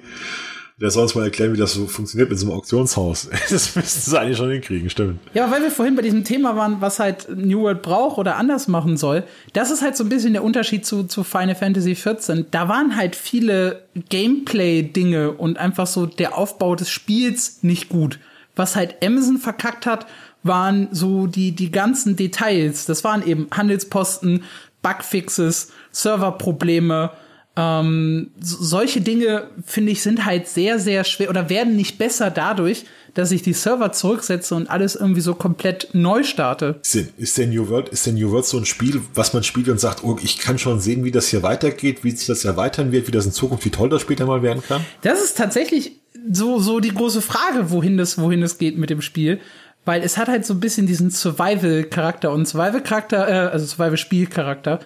[0.82, 3.30] der soll uns mal erklären, wie das so funktioniert mit so einem Auktionshaus.
[3.50, 5.20] Das müssten sie eigentlich schon hinkriegen, stimmt.
[5.34, 8.68] Ja, weil wir vorhin bei diesem Thema waren, was halt New World braucht oder anders
[8.68, 9.24] machen soll.
[9.54, 12.46] Das ist halt so ein bisschen der Unterschied zu, zu Final Fantasy XIV.
[12.50, 18.20] Da waren halt viele Gameplay-Dinge und einfach so der Aufbau des Spiels nicht gut.
[18.56, 20.08] Was halt Amazon verkackt hat,
[20.44, 22.86] waren so die, die ganzen Details.
[22.86, 24.44] Das waren eben Handelsposten,
[24.82, 27.12] Bugfixes, Serverprobleme,
[27.58, 32.86] ähm, solche Dinge, finde ich, sind halt sehr, sehr schwer oder werden nicht besser dadurch,
[33.14, 36.80] dass ich die Server zurücksetze und alles irgendwie so komplett neu starte.
[37.18, 39.82] Ist denn New World, ist denn New World so ein Spiel, was man spielt und
[39.82, 43.08] sagt, oh, ich kann schon sehen, wie das hier weitergeht, wie sich das erweitern wird,
[43.08, 44.86] wie das in Zukunft, wie toll das später mal werden kann?
[45.02, 46.00] Das ist tatsächlich
[46.32, 49.40] so, so die große Frage, wohin das, wohin es geht mit dem Spiel.
[49.84, 54.80] Weil es hat halt so ein bisschen diesen Survival-Charakter und Survival-Charakter, äh, also Survival-Spiel-Charakter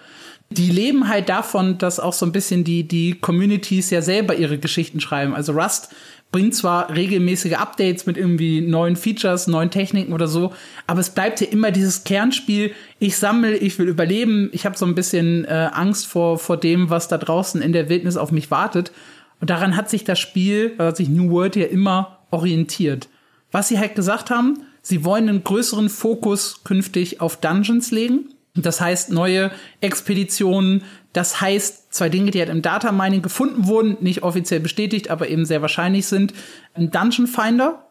[0.50, 4.58] die leben halt davon, dass auch so ein bisschen die, die Communities ja selber ihre
[4.58, 5.34] Geschichten schreiben.
[5.34, 5.88] Also Rust
[6.32, 10.52] bringt zwar regelmäßige Updates mit irgendwie neuen Features, neuen Techniken oder so,
[10.86, 14.86] aber es bleibt ja immer dieses Kernspiel, ich sammle, ich will überleben, ich habe so
[14.86, 18.50] ein bisschen äh, Angst vor, vor dem, was da draußen in der Wildnis auf mich
[18.50, 18.92] wartet.
[19.40, 23.08] Und daran hat sich das Spiel, hat sich New World ja immer orientiert.
[23.52, 28.30] Was sie halt gesagt haben, sie wollen einen größeren Fokus künftig auf Dungeons legen
[28.64, 33.96] das heißt, neue Expeditionen, das heißt, zwei Dinge, die halt im Data Mining gefunden wurden,
[34.00, 36.32] nicht offiziell bestätigt, aber eben sehr wahrscheinlich sind,
[36.74, 37.86] ein Dungeon Finder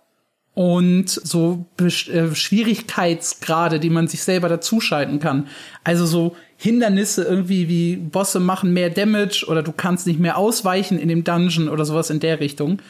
[0.55, 5.47] und so äh, Schwierigkeitsgrade, die man sich selber dazuschalten kann.
[5.83, 10.97] Also so Hindernisse irgendwie wie Bosse machen mehr Damage oder du kannst nicht mehr ausweichen
[10.97, 12.81] in dem Dungeon oder sowas in der Richtung.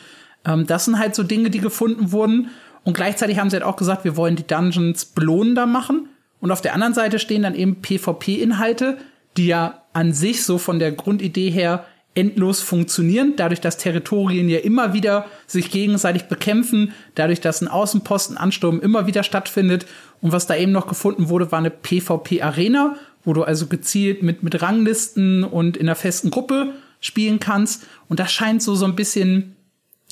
[0.45, 2.49] Ähm, das sind halt so Dinge, die gefunden wurden.
[2.83, 6.07] Und gleichzeitig haben sie halt auch gesagt, wir wollen die Dungeons belohnender machen.
[6.39, 8.97] Und auf der anderen Seite stehen dann eben PvP-Inhalte,
[9.37, 14.59] die ja an sich so von der Grundidee her endlos funktionieren, dadurch, dass Territorien ja
[14.59, 19.85] immer wieder sich gegenseitig bekämpfen, dadurch, dass ein Außenpostenansturm immer wieder stattfindet.
[20.21, 22.95] Und was da eben noch gefunden wurde, war eine PvP-Arena,
[23.25, 27.85] wo du also gezielt mit, mit Ranglisten und in einer festen Gruppe spielen kannst.
[28.07, 29.54] Und das scheint so, so ein bisschen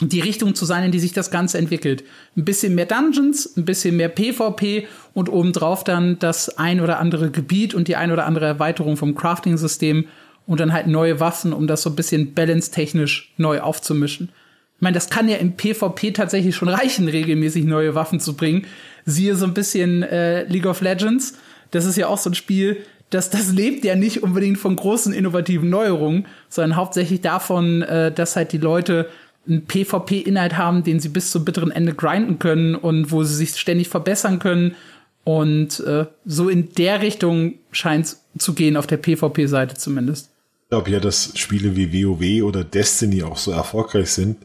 [0.01, 2.03] die Richtung zu sein, in die sich das Ganze entwickelt.
[2.36, 7.29] Ein bisschen mehr Dungeons, ein bisschen mehr PvP und obendrauf dann das ein oder andere
[7.29, 10.06] Gebiet und die ein oder andere Erweiterung vom Crafting-System
[10.47, 14.29] und dann halt neue Waffen, um das so ein bisschen balance-technisch neu aufzumischen.
[14.77, 18.65] Ich meine, das kann ja im PvP tatsächlich schon reichen, regelmäßig neue Waffen zu bringen.
[19.06, 21.38] Siehe so ein bisschen äh, League of Legends.
[21.71, 25.13] Das ist ja auch so ein Spiel, das, das lebt ja nicht unbedingt von großen
[25.13, 29.08] innovativen Neuerungen, sondern hauptsächlich davon, äh, dass halt die Leute
[29.48, 33.56] einen PvP-Inhalt haben, den sie bis zum bitteren Ende grinden können und wo sie sich
[33.58, 34.75] ständig verbessern können.
[35.23, 40.29] Und äh, so in der Richtung scheint zu gehen, auf der PvP-Seite zumindest.
[40.63, 44.37] Ich glaube ja, dass Spiele wie WoW oder Destiny auch so erfolgreich sind,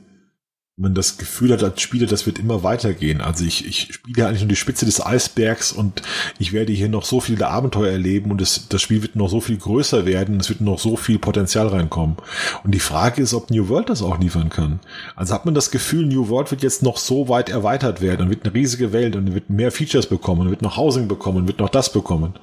[0.79, 3.20] man das Gefühl hat als Spieler, das wird immer weitergehen.
[3.20, 6.03] Also ich, ich spiele eigentlich nur die Spitze des Eisbergs und
[6.39, 9.41] ich werde hier noch so viele Abenteuer erleben und es, das Spiel wird noch so
[9.41, 12.16] viel größer werden, es wird noch so viel Potenzial reinkommen.
[12.62, 14.79] Und die Frage ist, ob New World das auch liefern kann.
[15.16, 18.31] Also hat man das Gefühl, New World wird jetzt noch so weit erweitert werden und
[18.31, 21.49] wird eine riesige Welt und wird mehr Features bekommen und wird noch Housing bekommen und
[21.49, 22.35] wird noch das bekommen.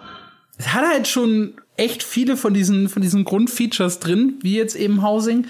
[0.57, 5.01] Es hat halt schon echt viele von diesen, von diesen Grundfeatures drin, wie jetzt eben
[5.01, 5.47] Housing.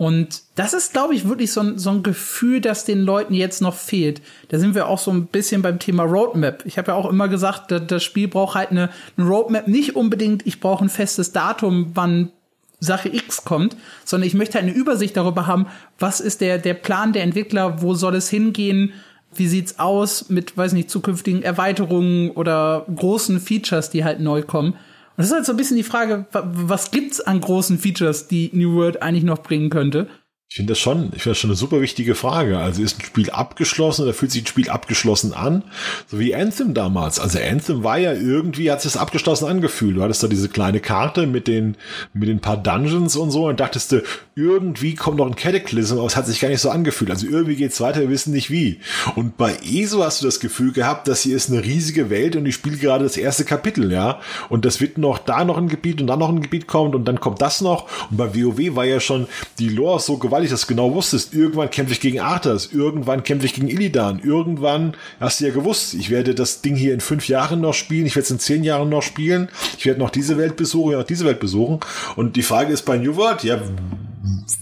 [0.00, 3.60] Und das ist, glaube ich, wirklich so ein, so ein Gefühl, das den Leuten jetzt
[3.60, 4.22] noch fehlt.
[4.48, 6.64] Da sind wir auch so ein bisschen beim Thema Roadmap.
[6.64, 8.88] Ich habe ja auch immer gesagt, das Spiel braucht halt eine,
[9.18, 9.68] eine Roadmap.
[9.68, 12.32] Nicht unbedingt, ich brauche ein festes Datum, wann
[12.78, 13.76] Sache X kommt,
[14.06, 15.66] sondern ich möchte halt eine Übersicht darüber haben,
[15.98, 18.94] was ist der, der Plan der Entwickler, wo soll es hingehen,
[19.34, 24.76] wie sieht's aus mit, weiß nicht, zukünftigen Erweiterungen oder großen Features, die halt neu kommen.
[25.20, 28.74] Das ist halt so ein bisschen die Frage, was gibt's an großen Features, die New
[28.74, 30.08] World eigentlich noch bringen könnte?
[30.52, 32.58] Ich finde das schon, ich finde das schon eine super wichtige Frage.
[32.58, 35.62] Also ist ein Spiel abgeschlossen oder fühlt sich ein Spiel abgeschlossen an?
[36.08, 37.20] So wie Anthem damals.
[37.20, 39.96] Also Anthem war ja irgendwie, hat sich das abgeschlossen angefühlt.
[39.96, 41.76] Du hattest da diese kleine Karte mit den,
[42.14, 44.02] mit den paar Dungeons und so und dachtest du,
[44.34, 47.12] irgendwie kommt noch ein Cataclysm, aber es hat sich gar nicht so angefühlt.
[47.12, 48.80] Also irgendwie geht's weiter, wir wissen nicht wie.
[49.14, 52.44] Und bei ESO hast du das Gefühl gehabt, dass hier ist eine riesige Welt und
[52.46, 54.18] ich spiele gerade das erste Kapitel, ja.
[54.48, 57.04] Und das wird noch da noch ein Gebiet und dann noch ein Gebiet kommt und
[57.04, 57.86] dann kommt das noch.
[58.10, 59.28] Und bei WoW war ja schon
[59.60, 61.34] die Lore so gewaltig weil ich das genau wusstest.
[61.34, 65.92] Irgendwann kämpfe ich gegen Arthas, irgendwann kämpfe ich gegen Illidan, irgendwann hast du ja gewusst,
[65.92, 68.64] ich werde das Ding hier in fünf Jahren noch spielen, ich werde es in zehn
[68.64, 71.80] Jahren noch spielen, ich werde noch diese Welt besuchen, noch diese Welt besuchen.
[72.16, 73.60] Und die Frage ist bei New World, ja,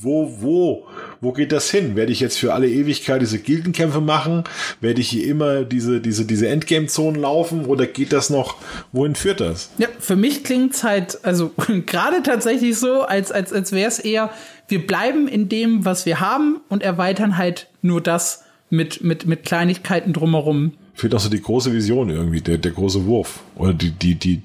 [0.00, 0.86] wo, wo,
[1.20, 1.96] wo geht das hin?
[1.96, 4.44] Werde ich jetzt für alle Ewigkeit diese Gildenkämpfe machen?
[4.80, 7.66] Werde ich hier immer diese, diese, diese Endgame-Zonen laufen?
[7.66, 8.56] Oder geht das noch,
[8.92, 9.70] wohin führt das?
[9.78, 11.52] Ja, für mich klingt's halt, also
[11.86, 14.30] gerade tatsächlich so, als, als, als wäre es eher,
[14.68, 19.44] wir bleiben in dem, was wir haben und erweitern halt nur das mit, mit, mit
[19.44, 20.74] Kleinigkeiten drumherum.
[20.94, 23.40] Fehlt auch so die große Vision irgendwie, der, der große Wurf.
[23.56, 24.42] Oder die, die, die,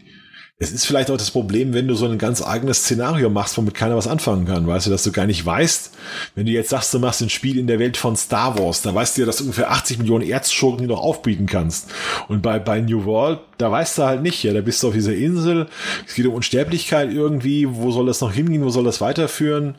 [0.64, 3.74] es ist vielleicht auch das Problem, wenn du so ein ganz eigenes Szenario machst, womit
[3.74, 5.92] keiner was anfangen kann, weißt du, dass du gar nicht weißt,
[6.36, 8.96] wenn du jetzt sagst, du machst ein Spiel in der Welt von Star Wars, da
[8.96, 11.92] weißt du ja, dass du ungefähr 80 Millionen Erzschurken die noch aufbieten kannst.
[12.30, 14.94] Und bei, bei New World, da weißt du halt nicht, ja, da bist du auf
[14.94, 15.68] dieser Insel,
[16.08, 19.76] es geht um Unsterblichkeit irgendwie, wo soll das noch hingehen, wo soll das weiterführen?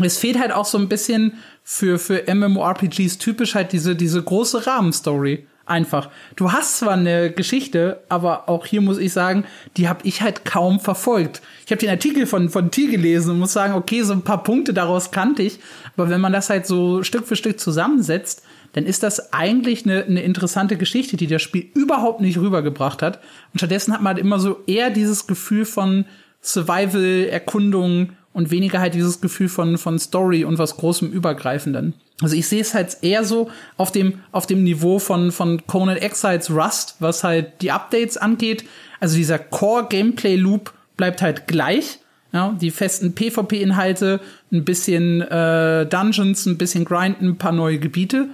[0.00, 1.34] Es fehlt halt auch so ein bisschen
[1.64, 6.10] für, für MMORPGs typisch halt diese, diese große Rahmenstory einfach.
[6.36, 9.44] Du hast zwar eine Geschichte, aber auch hier muss ich sagen,
[9.76, 11.42] die habe ich halt kaum verfolgt.
[11.64, 14.42] Ich habe den Artikel von von T gelesen und muss sagen, okay, so ein paar
[14.42, 15.58] Punkte daraus kannte ich,
[15.96, 18.42] aber wenn man das halt so Stück für Stück zusammensetzt,
[18.72, 23.20] dann ist das eigentlich eine, eine interessante Geschichte, die das Spiel überhaupt nicht rübergebracht hat.
[23.52, 26.04] Und stattdessen hat man halt immer so eher dieses Gefühl von
[26.42, 31.94] Survival, Erkundung und weniger halt dieses Gefühl von, von Story und was großem Übergreifenden.
[32.22, 35.96] Also ich sehe es halt eher so auf dem, auf dem Niveau von, von Conan
[35.96, 38.64] Exiles Rust, was halt die Updates angeht.
[39.00, 41.98] Also dieser Core-Gameplay-Loop bleibt halt gleich.
[42.32, 44.20] Ja, die festen PvP-Inhalte,
[44.52, 48.28] ein bisschen äh, Dungeons, ein bisschen Grinden, ein paar neue Gebiete.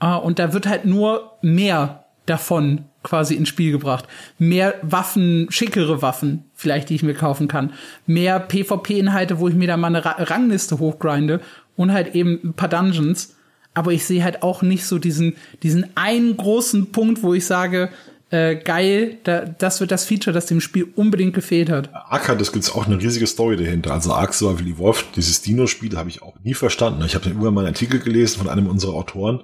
[0.00, 4.06] Äh, und da wird halt nur mehr davon quasi ins Spiel gebracht.
[4.38, 7.72] Mehr Waffen, schickere Waffen, vielleicht, die ich mir kaufen kann.
[8.06, 11.40] Mehr PvP-Inhalte, wo ich mir da mal eine Rangliste hochgrinde
[11.76, 13.36] und halt eben ein paar Dungeons.
[13.74, 17.90] Aber ich sehe halt auch nicht so diesen, diesen einen großen Punkt, wo ich sage,
[18.30, 21.94] äh, geil, da, das wird das Feature, das dem Spiel unbedingt gefehlt hat.
[21.94, 23.92] Ark hat, das gibt's auch eine riesige Story dahinter.
[23.92, 27.04] Also Ark Survival Evolved, dieses Dino-Spiel habe ich auch nie verstanden.
[27.04, 29.42] Ich habe irgendwann mal einen Artikel gelesen von einem unserer Autoren,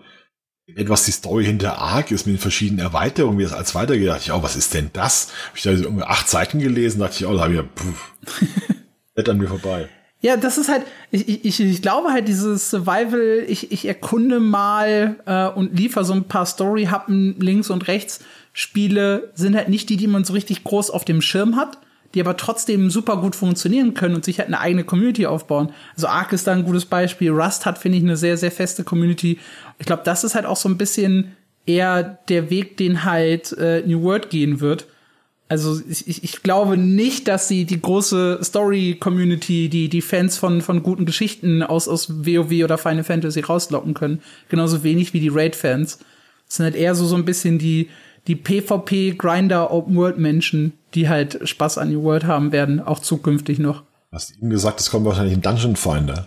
[0.66, 4.22] etwas die Story hinter Ark ist mit den verschiedenen Erweiterungen, wie das als weitergeht, dachte
[4.24, 5.28] ich, oh, was ist denn das?
[5.48, 7.64] Habe ich da so irgendwie acht Seiten gelesen, dachte ich, oh, da habe ich ja,
[7.64, 9.88] pff, an mir vorbei.
[10.20, 15.16] Ja, das ist halt, ich, ich, ich glaube halt, dieses Survival, ich, ich erkunde mal
[15.26, 18.20] äh, und liefere so ein paar Story-Happen links und rechts.
[18.52, 21.78] Spiele sind halt nicht die, die man so richtig groß auf dem Schirm hat,
[22.14, 25.72] die aber trotzdem super gut funktionieren können und sich halt eine eigene Community aufbauen.
[25.94, 27.30] Also Ark ist da ein gutes Beispiel.
[27.30, 29.38] Rust hat, finde ich, eine sehr, sehr feste Community.
[29.78, 31.36] Ich glaube, das ist halt auch so ein bisschen
[31.66, 34.86] eher der Weg, den halt äh, New World gehen wird
[35.52, 40.82] also ich, ich glaube nicht, dass sie die große Story-Community, die, die Fans von, von
[40.82, 44.22] guten Geschichten aus, aus WoW oder Final Fantasy rauslocken können.
[44.48, 45.98] Genauso wenig wie die Raid-Fans.
[46.46, 47.90] Das sind halt eher so, so ein bisschen die,
[48.26, 53.82] die PvP-Grinder Open-World-Menschen, die halt Spaß an New World haben werden, auch zukünftig noch.
[53.82, 56.26] Du hast eben gesagt, es kommt wahrscheinlich ein Dungeon Finder.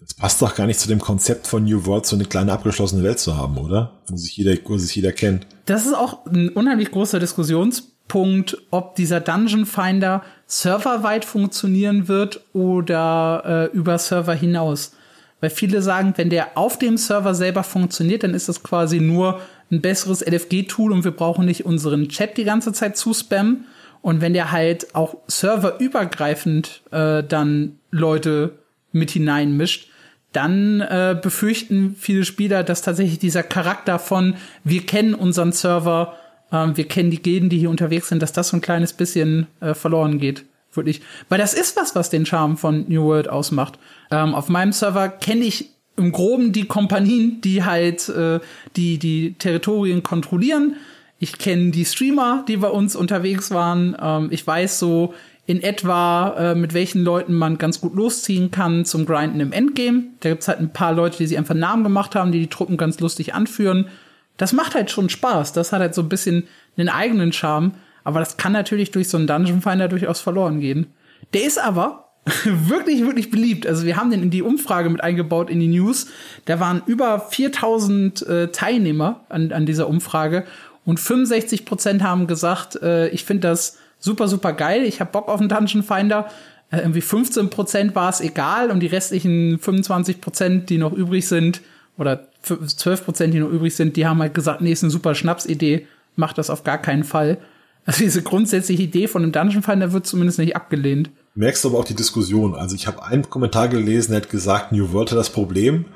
[0.00, 3.02] Das passt doch gar nicht zu dem Konzept von New World, so eine kleine abgeschlossene
[3.02, 3.92] Welt zu haben, oder?
[4.08, 5.46] Wo sich jeder, wo sich jeder kennt.
[5.66, 12.40] Das ist auch ein unheimlich großer Diskussionspunkt Punkt, ob dieser Dungeon Finder serverweit funktionieren wird
[12.52, 14.92] oder äh, über Server hinaus.
[15.40, 19.40] weil viele sagen, wenn der auf dem Server selber funktioniert, dann ist das quasi nur
[19.70, 23.66] ein besseres LFG-Tool und wir brauchen nicht unseren Chat die ganze Zeit zu spammen.
[24.02, 28.58] Und wenn der halt auch serverübergreifend äh, dann Leute
[28.92, 29.90] mit hineinmischt,
[30.32, 36.16] dann äh, befürchten viele Spieler, dass tatsächlich dieser Charakter von wir kennen unseren Server,
[36.50, 39.48] äh, wir kennen die Gilden, die hier unterwegs sind, dass das so ein kleines bisschen
[39.60, 40.44] äh, verloren geht.
[40.72, 41.02] Wirklich.
[41.28, 43.78] Weil das ist was, was den Charme von New World ausmacht.
[44.12, 45.70] Ähm, auf meinem Server kenne ich
[46.00, 48.40] im Groben die Kompanien, die halt äh,
[48.76, 50.76] die, die Territorien kontrollieren.
[51.18, 53.96] Ich kenne die Streamer, die bei uns unterwegs waren.
[54.00, 55.14] Ähm, ich weiß so,
[55.46, 60.04] in etwa, äh, mit welchen Leuten man ganz gut losziehen kann zum Grinden im Endgame.
[60.20, 62.76] Da gibt's halt ein paar Leute, die sich einfach Namen gemacht haben, die die Truppen
[62.76, 63.88] ganz lustig anführen.
[64.36, 65.52] Das macht halt schon Spaß.
[65.52, 66.44] Das hat halt so ein bisschen
[66.76, 67.72] einen eigenen Charme.
[68.04, 70.86] Aber das kann natürlich durch so einen Dungeon Finder durchaus verloren gehen.
[71.34, 72.09] Der ist aber
[72.44, 73.66] wirklich, wirklich beliebt.
[73.66, 76.08] Also wir haben den in die Umfrage mit eingebaut in die News.
[76.44, 80.44] Da waren über 4000 äh, Teilnehmer an, an dieser Umfrage
[80.84, 84.84] und 65 Prozent haben gesagt, äh, ich finde das super, super geil.
[84.84, 86.30] Ich habe Bock auf einen Dungeon Finder.
[86.70, 91.26] Äh, irgendwie 15 Prozent war es egal und die restlichen 25 Prozent, die noch übrig
[91.26, 91.62] sind,
[91.96, 95.14] oder 12 Prozent, die noch übrig sind, die haben halt gesagt, nee, ist eine super
[95.14, 97.36] Schnapsidee, macht das auf gar keinen Fall.
[97.84, 101.10] Also diese grundsätzliche Idee von einem Dungeon Finder wird zumindest nicht abgelehnt
[101.40, 102.54] merkst du aber auch die Diskussion.
[102.54, 105.86] Also ich habe einen Kommentar gelesen, der hat gesagt, New World hat das Problem,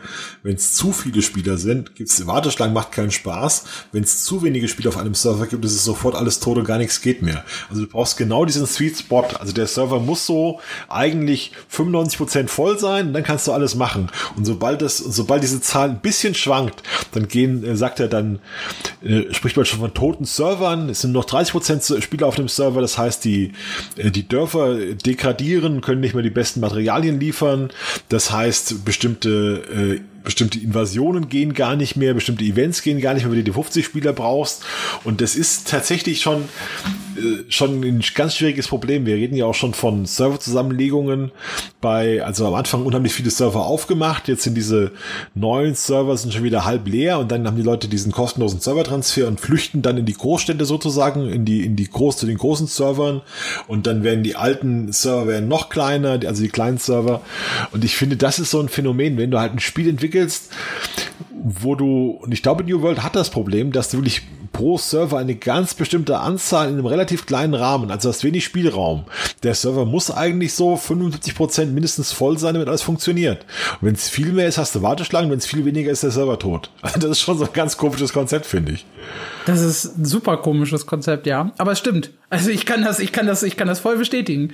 [0.42, 3.64] wenn es zu viele Spieler sind, gibt's Warteschlangen, macht keinen Spaß.
[3.92, 6.64] Wenn es zu wenige Spieler auf einem Server gibt, ist es sofort alles tot und
[6.64, 7.44] gar nichts geht mehr.
[7.68, 9.26] Also du brauchst genau diesen Sweet Spot.
[9.38, 14.10] Also der Server muss so eigentlich 95 Prozent voll sein, dann kannst du alles machen.
[14.36, 16.82] Und sobald das, sobald diese Zahl ein bisschen schwankt,
[17.12, 18.38] dann gehen, äh, sagt er dann,
[19.04, 20.88] äh, spricht man schon von toten Servern.
[20.88, 23.52] Es sind noch 30 Prozent Spieler auf dem Server, das heißt, die,
[23.98, 27.70] äh, die Dörfer degradieren degradieren, können nicht mehr die besten Materialien liefern.
[28.08, 33.24] Das heißt, bestimmte, äh, bestimmte Invasionen gehen gar nicht mehr, bestimmte Events gehen gar nicht
[33.24, 34.62] mehr, wenn du die 50 Spieler brauchst.
[35.04, 36.44] Und das ist tatsächlich schon
[37.48, 39.06] schon ein ganz schwieriges Problem.
[39.06, 41.30] Wir reden ja auch schon von Serverzusammenlegungen
[41.80, 44.28] bei, also am Anfang unheimlich viele Server aufgemacht.
[44.28, 44.92] Jetzt sind diese
[45.34, 49.28] neuen Server sind schon wieder halb leer und dann haben die Leute diesen kostenlosen Servertransfer
[49.28, 52.66] und flüchten dann in die Großstädte sozusagen, in die, in die groß, zu den großen
[52.66, 53.22] Servern.
[53.68, 57.20] Und dann werden die alten Server werden noch kleiner, also die kleinen Server.
[57.72, 60.50] Und ich finde, das ist so ein Phänomen, wenn du halt ein Spiel entwickelst,
[61.44, 64.22] wo du, und ich glaube, New World hat das Problem, dass du wirklich
[64.54, 69.04] pro Server eine ganz bestimmte Anzahl in einem relativ kleinen Rahmen, also hast wenig Spielraum.
[69.42, 73.44] Der Server muss eigentlich so 75 Prozent mindestens voll sein, damit alles funktioniert.
[73.80, 76.38] Wenn es viel mehr ist, hast du Warteschlangen, wenn es viel weniger ist, der Server
[76.38, 76.70] tot.
[76.94, 78.86] Also das ist schon so ein ganz komisches Konzept, finde ich.
[79.46, 81.52] Das ist ein super komisches Konzept, ja.
[81.58, 82.10] Aber es stimmt.
[82.30, 84.52] Also ich kann das, ich kann das, ich kann das voll bestätigen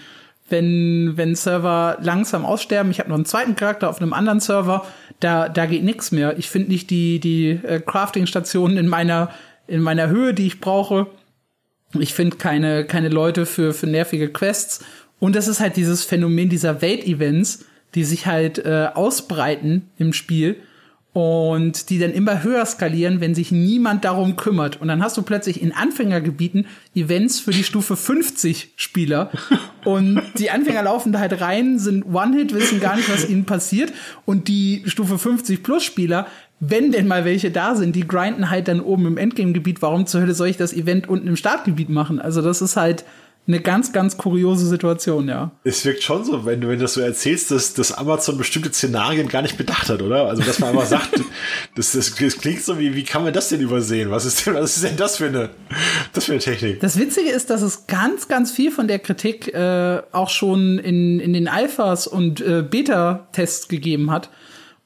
[0.51, 2.91] wenn, wenn Server langsam aussterben.
[2.91, 4.85] Ich habe noch einen zweiten Charakter auf einem anderen Server,
[5.21, 6.39] da, da geht nichts mehr.
[6.39, 9.31] Ich finde nicht die, die äh, Crafting-Stationen in meiner,
[9.67, 11.07] in meiner Höhe, die ich brauche.
[11.99, 14.85] Ich finde keine, keine Leute für, für nervige Quests.
[15.19, 17.65] Und das ist halt dieses Phänomen dieser Welt-Events,
[17.95, 20.57] die sich halt äh, ausbreiten im Spiel
[21.13, 24.81] und die dann immer höher skalieren, wenn sich niemand darum kümmert.
[24.81, 29.31] Und dann hast du plötzlich in Anfängergebieten Events für die Stufe 50 Spieler.
[29.85, 33.93] und die Anfänger laufen da halt rein, sind One-Hit, wissen gar nicht, was ihnen passiert.
[34.25, 36.29] Und die Stufe 50 Plus Spieler,
[36.61, 39.81] wenn denn mal welche da sind, die grinden halt dann oben im Endgame-Gebiet.
[39.81, 42.21] Warum zur Hölle soll ich das Event unten im Startgebiet machen?
[42.21, 43.05] Also das ist halt
[43.47, 45.51] eine ganz, ganz kuriose Situation, ja.
[45.65, 48.73] Es wirkt schon so, wenn du, wenn du das so erzählst, dass, dass Amazon bestimmte
[48.73, 50.27] Szenarien gar nicht bedacht hat, oder?
[50.27, 51.21] Also, dass man einfach sagt,
[51.75, 54.11] das, das, das klingt so wie, wie kann man das denn übersehen?
[54.11, 55.49] Was ist denn, was ist denn das für eine,
[56.13, 56.81] das für eine Technik?
[56.81, 61.19] Das Witzige ist, dass es ganz, ganz viel von der Kritik äh, auch schon in,
[61.19, 64.29] in den Alphas und äh, Beta-Tests gegeben hat.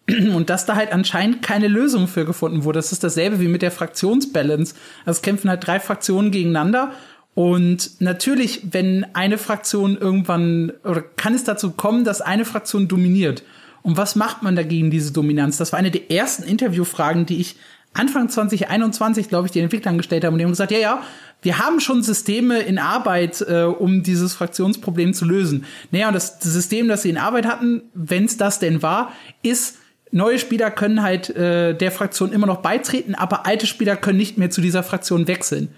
[0.34, 2.78] Und dass da halt anscheinend keine Lösung für gefunden wurde.
[2.78, 4.74] Das ist dasselbe wie mit der Fraktionsbalance.
[5.06, 6.92] Also es kämpfen halt drei Fraktionen gegeneinander
[7.34, 13.42] und natürlich, wenn eine Fraktion irgendwann, oder kann es dazu kommen, dass eine Fraktion dominiert.
[13.82, 15.58] Und was macht man dagegen, diese Dominanz?
[15.58, 17.56] Das war eine der ersten Interviewfragen, die ich
[17.92, 20.32] Anfang 2021, glaube ich, den Entwicklern gestellt habe.
[20.32, 21.02] Und die haben gesagt, ja, ja,
[21.42, 25.64] wir haben schon Systeme in Arbeit, äh, um dieses Fraktionsproblem zu lösen.
[25.90, 29.78] Naja, und das System, das sie in Arbeit hatten, wenn es das denn war, ist,
[30.14, 34.38] neue Spieler können halt äh, der Fraktion immer noch beitreten, aber alte Spieler können nicht
[34.38, 35.68] mehr zu dieser Fraktion wechseln.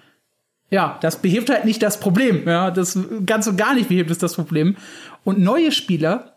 [0.71, 2.47] Ja, das behebt halt nicht das Problem.
[2.47, 4.77] Ja, das ganz und gar nicht behebt es das Problem.
[5.25, 6.37] Und neue Spieler,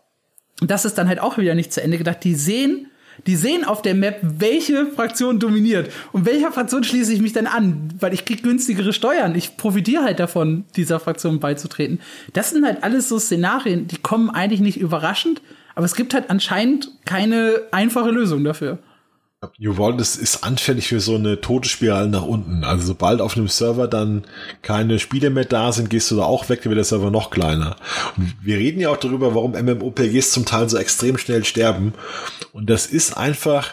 [0.60, 2.86] das ist dann halt auch wieder nicht zu Ende gedacht, die sehen,
[3.26, 5.92] die sehen auf der Map, welche Fraktion dominiert.
[6.12, 7.92] Und welcher Fraktion schließe ich mich dann an?
[8.00, 9.34] Weil ich krieg günstigere Steuern.
[9.34, 12.00] Ich profitiere halt davon, dieser Fraktion beizutreten.
[12.32, 15.42] Das sind halt alles so Szenarien, die kommen eigentlich nicht überraschend,
[15.80, 18.80] Aber es gibt halt anscheinend keine einfache Lösung dafür.
[19.56, 22.64] New World ist, ist anfällig für so eine tote Spirale nach unten.
[22.64, 24.26] Also sobald auf einem Server dann
[24.60, 27.30] keine Spiele mehr da sind, gehst du da auch weg, dann wird der Server noch
[27.30, 27.76] kleiner.
[28.18, 31.94] Und wir reden ja auch darüber, warum MMOPGs zum Teil so extrem schnell sterben.
[32.52, 33.72] Und das ist einfach,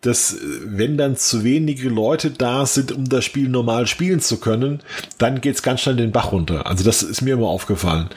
[0.00, 4.38] dass äh, wenn dann zu wenige Leute da sind, um das Spiel normal spielen zu
[4.38, 4.80] können,
[5.18, 6.66] dann geht's ganz schnell den Bach runter.
[6.66, 8.08] Also das ist mir immer aufgefallen.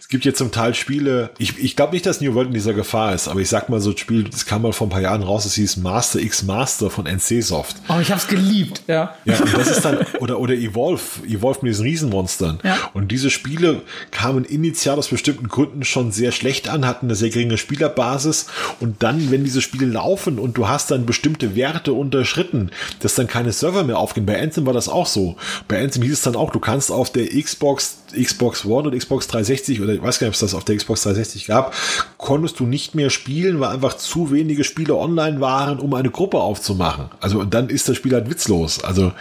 [0.00, 2.74] Es gibt jetzt zum Teil Spiele, ich, ich glaube nicht, dass New World in dieser
[2.74, 5.00] Gefahr ist, aber ich sag mal so ein Spiel, das kam mal vor ein paar
[5.00, 7.76] Jahren raus, es hieß Master X Master von NC Soft.
[7.88, 9.16] Oh, ich hab's geliebt, ja.
[9.24, 12.60] Ja, und das ist dann, oder, oder Evolve, Evolve mit diesen Riesenmonstern.
[12.62, 12.78] Ja.
[12.94, 13.82] Und diese Spiele
[14.12, 18.46] kamen initial aus bestimmten Gründen schon sehr schlecht an, hatten eine sehr geringe Spielerbasis
[18.78, 21.04] und dann, wenn diese Spiele laufen und du hast dann
[21.36, 22.70] bestimmte Werte unterschritten,
[23.00, 24.26] dass dann keine Server mehr aufgehen.
[24.26, 25.36] Bei Anthem war das auch so.
[25.68, 29.26] Bei Anthem hieß es dann auch, du kannst auf der Xbox, Xbox One oder Xbox
[29.28, 31.74] 360 oder ich weiß gar nicht, ob es das auf der Xbox 360 gab,
[32.16, 36.38] konntest du nicht mehr spielen, weil einfach zu wenige Spiele online waren, um eine Gruppe
[36.38, 37.10] aufzumachen.
[37.20, 38.82] Also und dann ist das Spiel halt witzlos.
[38.82, 39.12] Also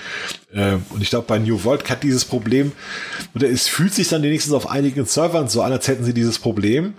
[0.53, 2.71] äh, und ich glaube, bei New World hat dieses Problem,
[3.33, 6.39] oder es fühlt sich dann wenigstens auf einigen Servern so an, als hätten sie dieses
[6.39, 6.93] Problem.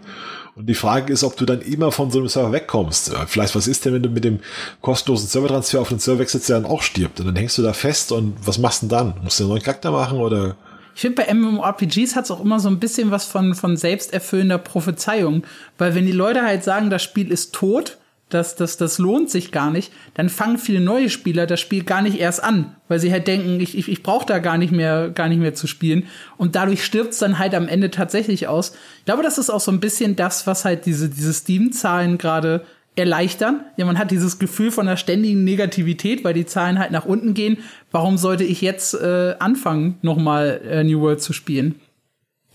[0.56, 3.12] Und die Frage ist, ob du dann immer von so einem Server wegkommst.
[3.26, 4.40] Vielleicht, was ist denn, wenn du mit dem
[4.80, 7.20] kostenlosen Servertransfer auf den Server wechselst, der dann auch stirbt?
[7.20, 9.14] Und dann hängst du da fest und was machst du denn dann?
[9.22, 10.56] Musst du einen neuen Charakter machen oder?
[10.94, 14.56] Ich finde, bei MMORPGs hat es auch immer so ein bisschen was von, von selbsterfüllender
[14.56, 15.42] Prophezeiung.
[15.76, 17.98] Weil wenn die Leute halt sagen, das Spiel ist tot,
[18.28, 22.02] das, das, das lohnt sich gar nicht, dann fangen viele neue Spieler das Spiel gar
[22.02, 25.10] nicht erst an, weil sie halt denken, ich, ich, ich brauche da gar nicht mehr,
[25.10, 26.08] gar nicht mehr zu spielen.
[26.36, 28.74] Und dadurch stirbt es dann halt am Ende tatsächlich aus.
[28.98, 32.66] Ich glaube, das ist auch so ein bisschen das, was halt diese, diese Steam-Zahlen gerade
[32.96, 33.60] erleichtern.
[33.76, 37.32] Ja, man hat dieses Gefühl von einer ständigen Negativität, weil die Zahlen halt nach unten
[37.34, 37.58] gehen.
[37.92, 41.76] Warum sollte ich jetzt äh, anfangen, nochmal äh, New World zu spielen?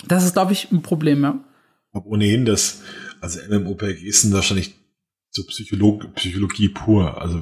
[0.05, 1.39] Das ist, glaube ich, ein Problem, ja.
[1.93, 2.82] Glaube ohnehin, dass,
[3.22, 4.80] also MMORPGs sind wahrscheinlich
[5.32, 7.21] so Psycholog Psychologie pur.
[7.21, 7.41] Also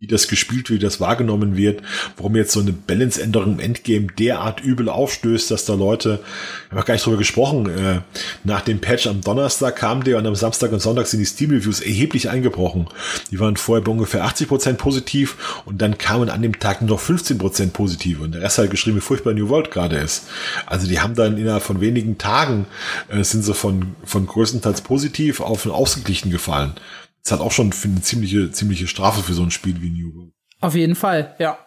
[0.00, 1.82] wie das gespielt wird, wie das wahrgenommen wird,
[2.16, 6.20] warum jetzt so eine Balance-Änderung im Endgame derart übel aufstößt, dass da Leute,
[6.68, 8.00] ich habe gar nicht drüber gesprochen, äh,
[8.42, 11.80] nach dem Patch am Donnerstag kam der und am Samstag und Sonntag sind die Steam-Reviews
[11.80, 12.88] erheblich eingebrochen.
[13.30, 17.02] Die waren vorher bei ungefähr 80% positiv und dann kamen an dem Tag nur noch
[17.02, 20.28] 15% positiv und der Rest halt geschrieben, wie furchtbar New World gerade ist.
[20.64, 22.64] Also die haben dann innerhalb von wenigen Tagen
[23.10, 26.72] äh, sind sie von, von größtenteils positiv auf ein ausgeglichen gefallen.
[27.22, 30.32] Das hat auch schon eine ziemliche, ziemliche Strafe für so ein Spiel wie New World.
[30.60, 31.58] Auf jeden Fall, ja.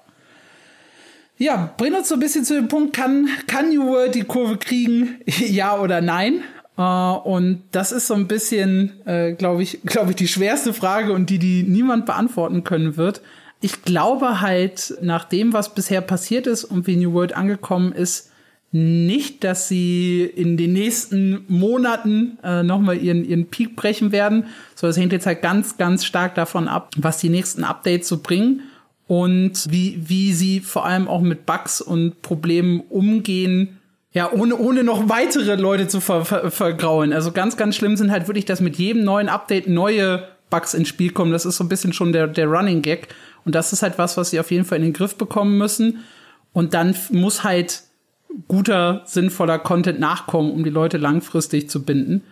[1.38, 4.58] Ja, bringt uns so ein bisschen zu dem Punkt, kann, kann New World die Kurve
[4.58, 5.20] kriegen?
[5.26, 6.44] ja oder nein?
[6.76, 11.14] Uh, und das ist so ein bisschen, äh, glaube ich, glaube ich, die schwerste Frage
[11.14, 13.22] und die, die niemand beantworten können wird.
[13.62, 18.32] Ich glaube halt, nach dem, was bisher passiert ist und wie New World angekommen ist,
[18.74, 24.46] nicht, dass sie in den nächsten Monaten äh, nochmal ihren, ihren Peak brechen werden.
[24.74, 28.18] So, das hängt jetzt halt ganz, ganz stark davon ab, was die nächsten Updates so
[28.18, 28.62] bringen
[29.08, 33.78] und wie, wie sie vor allem auch mit Bugs und Problemen umgehen.
[34.12, 37.14] Ja, ohne, ohne noch weitere Leute zu ver, ver, vergraulen.
[37.14, 40.88] Also ganz, ganz schlimm sind halt wirklich, dass mit jedem neuen Update neue Bugs ins
[40.88, 41.32] Spiel kommen.
[41.32, 43.10] Das ist so ein bisschen schon der, der Running Gag.
[43.46, 46.04] Und das ist halt was, was sie auf jeden Fall in den Griff bekommen müssen.
[46.54, 47.84] Und dann muss halt
[48.48, 52.24] guter, sinnvoller Content nachkommen, um die Leute langfristig zu binden.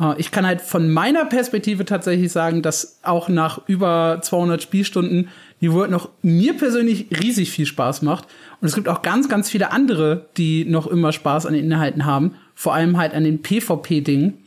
[0.00, 5.28] Äh, ich kann halt von meiner Perspektive tatsächlich sagen, dass auch nach über 200 Spielstunden
[5.60, 8.26] die World noch mir persönlich riesig viel Spaß macht.
[8.60, 12.04] Und es gibt auch ganz, ganz viele andere, die noch immer Spaß an den Inhalten
[12.04, 12.34] haben.
[12.54, 14.38] Vor allem halt an den PvP-Dingen.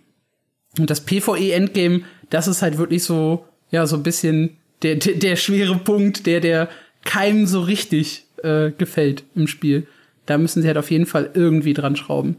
[0.77, 5.35] Und das PvE-Endgame, das ist halt wirklich so, ja, so ein bisschen der, der, der
[5.37, 6.69] schwere Punkt, der der
[7.05, 9.87] keinem so richtig äh, gefällt im Spiel
[10.25, 12.37] da müssen sie halt auf jeden Fall irgendwie dran schrauben.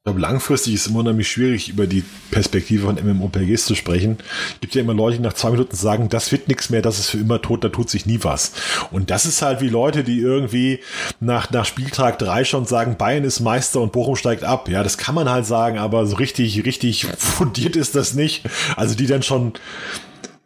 [0.00, 4.16] Ich glaube, langfristig ist es immer unheimlich schwierig, über die Perspektive von MMORPGs zu sprechen.
[4.54, 6.98] Es gibt ja immer Leute, die nach zwei Minuten sagen, das wird nichts mehr, das
[6.98, 8.52] ist für immer tot, da tut sich nie was.
[8.90, 10.80] Und das ist halt wie Leute, die irgendwie
[11.20, 14.70] nach, nach Spieltag drei schon sagen, Bayern ist Meister und Bochum steigt ab.
[14.70, 18.44] Ja, das kann man halt sagen, aber so richtig, richtig fundiert ist das nicht.
[18.76, 19.52] Also die dann schon,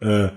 [0.01, 0.31] äh,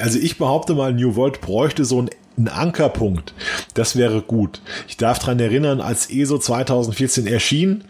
[0.00, 3.32] also ich behaupte mal, New World bräuchte so ein ein Ankerpunkt.
[3.74, 4.60] Das wäre gut.
[4.86, 7.84] Ich darf dran erinnern, als ESO 2014 erschien,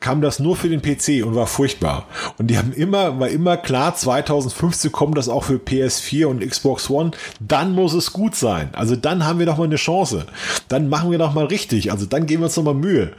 [0.00, 2.06] kam das nur für den PC und war furchtbar.
[2.38, 6.90] Und die haben immer, war immer klar, 2015 kommt das auch für PS4 und Xbox
[6.90, 7.12] One.
[7.40, 8.70] Dann muss es gut sein.
[8.72, 10.26] Also dann haben wir doch mal eine Chance.
[10.68, 11.92] Dann machen wir doch mal richtig.
[11.92, 13.12] Also dann geben wir uns noch mal Mühe.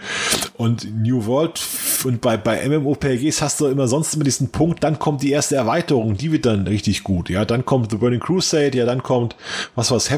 [0.58, 1.62] Und New World
[2.06, 5.56] und bei, bei MMOPGs hast du immer sonst immer diesen Punkt, dann kommt die erste
[5.56, 7.30] Erweiterung, die wird dann richtig gut.
[7.30, 9.36] Ja, dann kommt The Burning Crusade, ja, dann kommt,
[9.76, 10.10] was war's,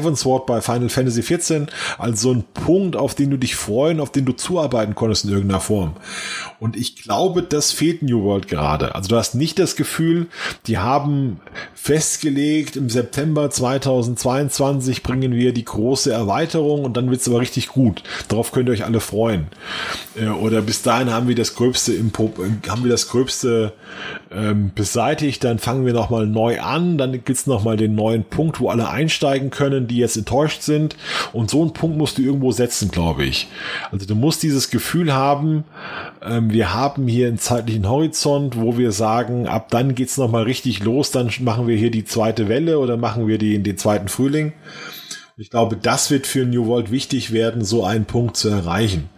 [0.46, 1.66] Bei Final Fantasy XIV.
[1.98, 5.60] Also ein Punkt, auf den du dich freuen, auf den du zuarbeiten konntest in irgendeiner
[5.60, 5.96] Form.
[6.58, 8.94] Und ich glaube, das fehlt New World gerade.
[8.94, 10.26] Also du hast nicht das Gefühl,
[10.66, 11.40] die haben
[11.74, 18.02] festgelegt, im September 2022 bringen wir die große Erweiterung und dann wird's aber richtig gut.
[18.28, 19.46] Darauf könnt ihr euch alle freuen.
[20.16, 22.32] Äh, oder bis dahin haben wir das gröbste Impo
[22.68, 23.72] haben wir das gröbste
[24.36, 28.68] ähm, beseitigt, dann fangen wir nochmal neu an, dann gibt's nochmal den neuen Punkt, wo
[28.68, 30.96] alle einsteigen können, die jetzt enttäuscht sind.
[31.32, 33.48] Und so einen Punkt musst du irgendwo setzen, glaube ich.
[33.90, 35.64] Also du musst dieses Gefühl haben,
[36.22, 40.84] ähm, wir haben hier einen zeitlichen Horizont, wo wir sagen, ab dann geht's nochmal richtig
[40.84, 44.52] los, dann machen wir hier die zweite Welle oder machen wir die, den zweiten Frühling.
[45.38, 49.08] Ich glaube, das wird für New World wichtig werden, so einen Punkt zu erreichen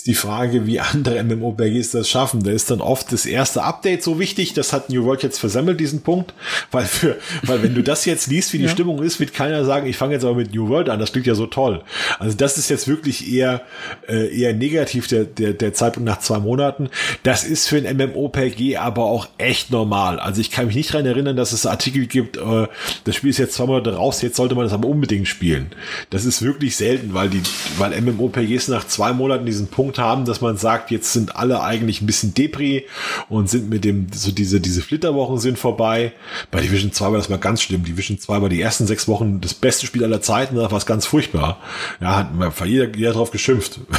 [0.00, 2.42] ist die Frage, wie andere MMORPGs das schaffen.
[2.42, 5.78] Da ist dann oft das erste Update so wichtig, das hat New World jetzt versammelt,
[5.78, 6.32] diesen Punkt,
[6.70, 8.70] weil für, weil wenn du das jetzt liest, wie die ja.
[8.70, 11.26] Stimmung ist, wird keiner sagen, ich fange jetzt aber mit New World an, das klingt
[11.26, 11.82] ja so toll.
[12.18, 13.60] Also das ist jetzt wirklich eher,
[14.08, 16.88] äh, eher negativ, der, der, der Zeitpunkt nach zwei Monaten.
[17.22, 20.18] Das ist für ein MMORPG aber auch echt normal.
[20.18, 22.68] Also ich kann mich nicht daran erinnern, dass es Artikel gibt, äh,
[23.04, 25.72] das Spiel ist jetzt zwei Monate raus, jetzt sollte man das aber unbedingt spielen.
[26.08, 27.42] Das ist wirklich selten, weil die,
[27.76, 31.62] weil MMORPGs nach zwei Monaten diesen Punkt Punkt haben, dass man sagt, jetzt sind alle
[31.62, 32.86] eigentlich ein bisschen Depri
[33.28, 36.12] und sind mit dem, so diese, diese Flitterwochen sind vorbei.
[36.52, 37.84] Bei Division 2 war das mal ganz schlimm.
[37.84, 40.86] Division 2 war die ersten sechs Wochen das beste Spiel aller Zeiten, da war es
[40.86, 41.58] ganz furchtbar.
[42.00, 43.80] Ja, hat jeder, jeder drauf geschimpft.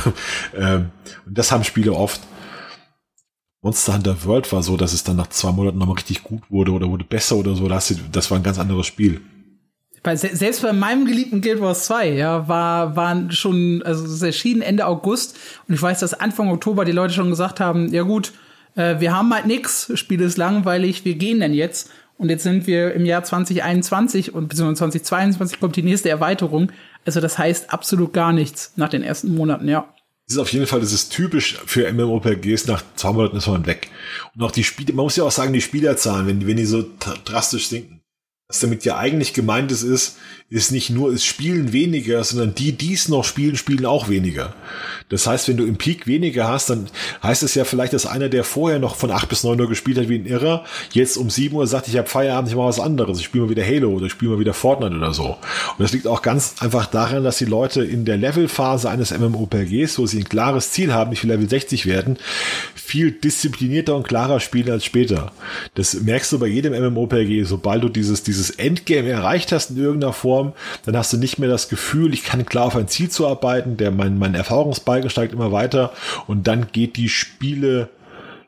[0.53, 0.91] Ähm,
[1.25, 2.19] und das haben Spiele oft.
[3.61, 6.71] Monster Hunter World war so, dass es dann nach zwei Monaten nochmal richtig gut wurde
[6.71, 7.67] oder wurde besser oder so.
[7.67, 9.21] Das, das war ein ganz anderes Spiel
[10.03, 14.61] bei, selbst bei meinem geliebten Guild Wars 2, ja, war, waren schon, also es erschien
[14.61, 15.37] Ende August
[15.67, 18.33] und ich weiß, dass Anfang Oktober die Leute schon gesagt haben, ja gut,
[18.75, 21.91] äh, wir haben halt nix, Spiel ist langweilig, wir gehen denn jetzt.
[22.17, 26.71] Und jetzt sind wir im Jahr 2021 und beziehungsweise 2022 kommt die nächste Erweiterung.
[27.03, 29.91] Also das heißt absolut gar nichts nach den ersten Monaten, ja.
[30.27, 33.65] Das ist auf jeden Fall, das ist typisch für MMORPGs, nach zwei Monaten ist man
[33.65, 33.89] weg.
[34.35, 36.85] Und auch die Spiele, man muss ja auch sagen, die Spielerzahlen, wenn, wenn die so
[37.25, 38.00] drastisch sinken
[38.51, 40.17] was damit ja eigentlich gemeint ist, ist,
[40.49, 44.53] ist nicht nur, es spielen weniger, sondern die, die es noch spielen, spielen auch weniger.
[45.07, 46.87] Das heißt, wenn du im Peak weniger hast, dann
[47.23, 49.97] heißt es ja vielleicht, dass einer, der vorher noch von 8 bis 9 Uhr gespielt
[49.97, 52.81] hat wie ein Irrer, jetzt um 7 Uhr sagt, ich habe Feierabend, ich mache was
[52.81, 53.19] anderes.
[53.19, 55.25] Ich spiele mal wieder Halo oder ich spiele mal wieder Fortnite oder so.
[55.27, 59.97] Und das liegt auch ganz einfach daran, dass die Leute in der Levelphase eines MMORPGs,
[59.99, 62.17] wo sie ein klares Ziel haben, ich will Level 60 werden,
[62.75, 65.31] viel disziplinierter und klarer spielen als später.
[65.75, 70.13] Das merkst du bei jedem MMORPG, sobald du dieses, dieses Endgame erreicht hast in irgendeiner
[70.13, 70.53] Form,
[70.85, 73.77] dann hast du nicht mehr das Gefühl, ich kann klar auf ein Ziel zu arbeiten,
[73.77, 75.93] der mein, mein Erfahrungsbalken steigt immer weiter
[76.27, 77.89] und dann geht die Spiele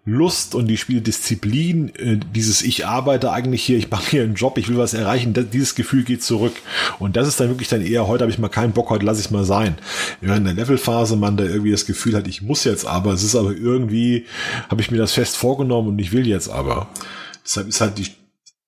[0.05, 4.57] Lust und die Spieldisziplin, äh, dieses ich arbeite eigentlich hier, ich mache hier einen Job,
[4.57, 6.53] ich will was erreichen, dieses Gefühl geht zurück.
[6.99, 9.21] Und das ist dann wirklich dann eher, heute habe ich mal keinen Bock, heute lasse
[9.21, 9.77] ich mal sein.
[10.21, 13.35] In der Levelphase man da irgendwie das Gefühl hat, ich muss jetzt aber, es ist
[13.35, 14.25] aber irgendwie,
[14.69, 16.89] habe ich mir das fest vorgenommen und ich will jetzt aber.
[17.45, 18.07] Deshalb ist halt die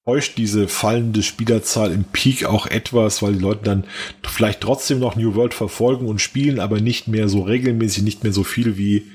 [0.06, 3.84] täuscht diese fallende Spielerzahl im Peak auch etwas, weil die Leute dann
[4.24, 8.34] vielleicht trotzdem noch New World verfolgen und spielen, aber nicht mehr so regelmäßig, nicht mehr
[8.34, 9.08] so viel wie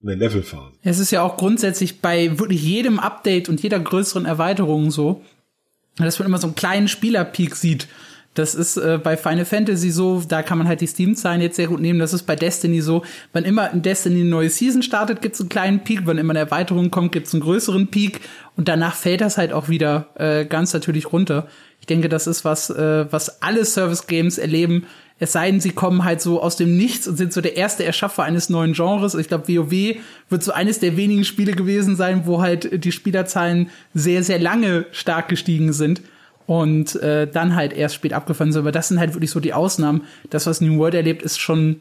[0.00, 0.72] in der Levelphase.
[0.82, 5.24] Es ist ja auch grundsätzlich bei wirklich jedem Update und jeder größeren Erweiterung so,
[5.96, 7.88] dass man immer so einen kleinen Spielerpeak sieht.
[8.34, 11.66] Das ist äh, bei Final Fantasy so, da kann man halt die Steam-Zahlen jetzt sehr
[11.66, 11.98] gut nehmen.
[11.98, 13.02] Das ist bei Destiny so,
[13.34, 16.38] wenn immer in Destiny eine neue Season startet, gibt's einen kleinen Peak, wenn immer eine
[16.38, 18.20] Erweiterung kommt, gibt's einen größeren Peak
[18.56, 21.46] und danach fällt das halt auch wieder äh, ganz natürlich runter.
[21.80, 24.86] Ich denke, das ist was, äh, was alle Service-Games erleben.
[25.18, 27.84] Es sei denn, sie kommen halt so aus dem Nichts und sind so der erste
[27.84, 29.14] Erschaffer eines neuen Genres.
[29.14, 29.96] Ich glaube, WoW
[30.30, 34.86] wird so eines der wenigen Spiele gewesen sein, wo halt die Spielerzahlen sehr, sehr lange
[34.90, 36.00] stark gestiegen sind
[36.46, 38.60] und äh, dann halt erst spät abgefahren sind.
[38.60, 40.02] Aber das sind halt wirklich so die Ausnahmen.
[40.30, 41.80] Das, was New World erlebt, ist schon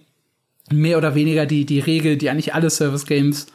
[0.70, 3.47] mehr oder weniger die, die Regel, die eigentlich alle Service Games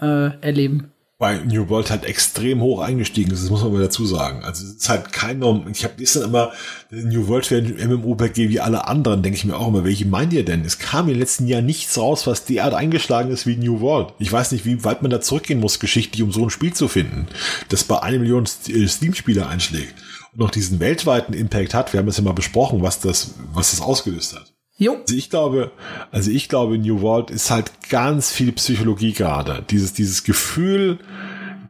[0.00, 0.92] äh, erleben.
[1.18, 4.42] Weil New World halt extrem hoch eingestiegen ist, das muss man mal dazu sagen.
[4.42, 5.66] Also es ist halt kein Norm.
[5.70, 6.52] Ich habe dann immer
[6.90, 10.32] New World wäre ein MMORPG wie alle anderen, denke ich mir auch immer, welche meint
[10.32, 10.64] ihr denn?
[10.64, 14.14] Es kam im letzten Jahr nichts raus, was derart eingeschlagen ist wie New World.
[14.18, 16.88] Ich weiß nicht, wie weit man da zurückgehen muss, geschichtlich, um so ein Spiel zu
[16.88, 17.26] finden,
[17.68, 19.94] das bei einer Million Steam-Spieler einschlägt
[20.34, 21.92] noch diesen weltweiten Impact hat.
[21.92, 24.52] Wir haben es ja mal besprochen, was das, was das ausgelöst hat.
[24.76, 24.96] Jo.
[25.02, 25.72] Also ich glaube,
[26.10, 29.62] also ich glaube, New World ist halt ganz viel Psychologie gerade.
[29.68, 30.98] Dieses, dieses Gefühl,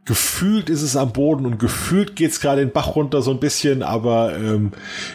[0.05, 3.83] gefühlt ist es am Boden und gefühlt geht's gerade den Bach runter so ein bisschen,
[3.83, 4.71] aber ähm,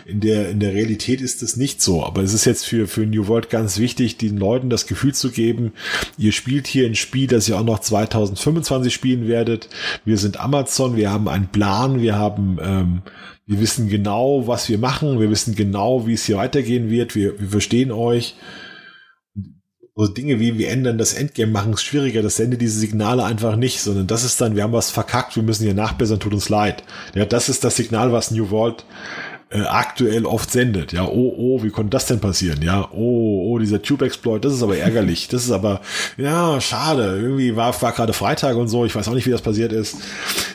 [0.07, 2.05] in der in der Realität ist es nicht so.
[2.05, 5.31] Aber es ist jetzt für für New World ganz wichtig, den Leuten das Gefühl zu
[5.31, 5.73] geben,
[6.19, 9.69] ihr spielt hier ein Spiel, das ihr auch noch 2025 spielen werdet.
[10.05, 13.03] Wir sind Amazon, wir haben einen Plan, wir haben ähm,
[13.47, 17.39] wir wissen genau, was wir machen, wir wissen genau, wie es hier weitergehen wird, wir,
[17.41, 18.35] wir verstehen euch
[19.97, 23.57] so Dinge wie wir ändern das Endgame machen es schwieriger, das sendet diese Signale einfach
[23.57, 26.51] nicht, sondern das ist dann, wir haben was verkackt, wir müssen hier nachbessern, tut uns
[26.51, 26.83] leid.
[27.15, 28.85] Ja, das ist das Signal, was New World
[29.49, 30.93] äh, aktuell oft sendet.
[30.93, 32.63] Ja, oh, oh, wie konnte das denn passieren?
[32.63, 35.29] Ja, oh, oh, dieser Tube-Exploit, das ist aber ärgerlich.
[35.29, 35.81] Das ist aber,
[36.17, 37.19] ja, schade.
[37.21, 38.85] Irgendwie war, war gerade Freitag und so.
[38.85, 39.99] Ich weiß auch nicht, wie das passiert ist.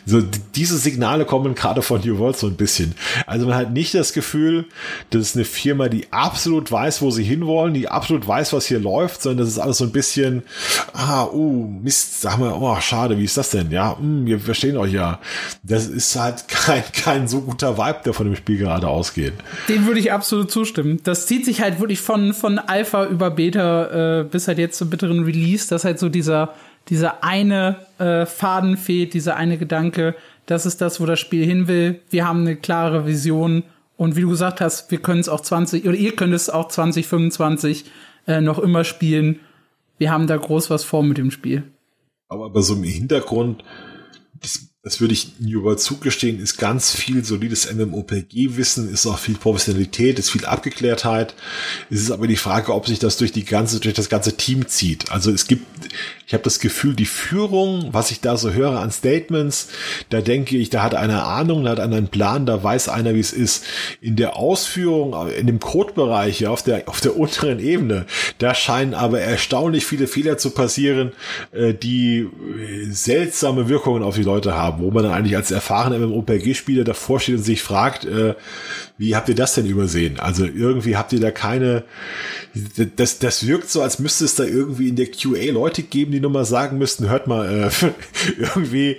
[0.05, 0.21] So,
[0.55, 2.95] diese Signale kommen gerade von New World so ein bisschen.
[3.27, 4.65] Also man hat nicht das Gefühl,
[5.09, 8.79] das ist eine Firma, die absolut weiß, wo sie hinwollen, die absolut weiß, was hier
[8.79, 10.43] läuft, sondern das ist alles so ein bisschen,
[10.93, 13.71] ah, uh, Mist, sag mal, oh, schade, wie ist das denn?
[13.71, 15.19] Ja, mh, hm, wir verstehen euch ja.
[15.63, 19.33] Das ist halt kein, kein so guter Vibe, der von dem Spiel gerade gerade ausgehen.
[19.69, 20.99] Dem würde ich absolut zustimmen.
[21.03, 24.89] Das zieht sich halt wirklich von, von Alpha über Beta äh, bis halt jetzt zum
[24.89, 26.53] bitteren Release, dass halt so dieser,
[26.89, 30.15] dieser eine äh, Faden fehlt, dieser eine Gedanke,
[30.45, 32.01] das ist das, wo das Spiel hin will.
[32.09, 33.63] Wir haben eine klare Vision
[33.97, 36.67] und wie du gesagt hast, wir können es auch 20 oder ihr könnt es auch
[36.67, 37.85] 2025
[38.27, 39.39] äh, noch immer spielen.
[39.97, 41.63] Wir haben da groß was vor mit dem Spiel.
[42.27, 43.63] Aber bei so im Hintergrund,
[44.41, 49.37] das das würde ich New World zugestehen, ist ganz viel solides MMOPG-Wissen, ist auch viel
[49.37, 51.35] Professionalität, ist viel Abgeklärtheit.
[51.91, 54.67] Es ist aber die Frage, ob sich das durch die ganze, durch das ganze Team
[54.67, 55.11] zieht.
[55.11, 55.67] Also es gibt,
[56.25, 59.67] ich habe das Gefühl, die Führung, was ich da so höre an Statements,
[60.09, 63.13] da denke ich, da hat einer Ahnung, da hat einer einen Plan, da weiß einer,
[63.13, 63.63] wie es ist.
[64.01, 68.07] In der Ausführung, in dem Codebereich, auf der, auf der unteren Ebene,
[68.39, 71.11] da scheinen aber erstaunlich viele Fehler zu passieren,
[71.51, 75.51] äh, die äh, seltsame Wirkungen auf die Leute haben haben, wo man dann eigentlich als
[75.51, 78.35] erfahrener MMORPG-Spieler davor steht und sich fragt, äh,
[79.01, 80.19] wie habt ihr das denn übersehen?
[80.19, 81.85] Also irgendwie habt ihr da keine,
[82.97, 86.19] das, das wirkt so, als müsste es da irgendwie in der QA Leute geben, die
[86.19, 87.87] nur mal sagen müssten, hört mal, äh,
[88.37, 88.97] irgendwie,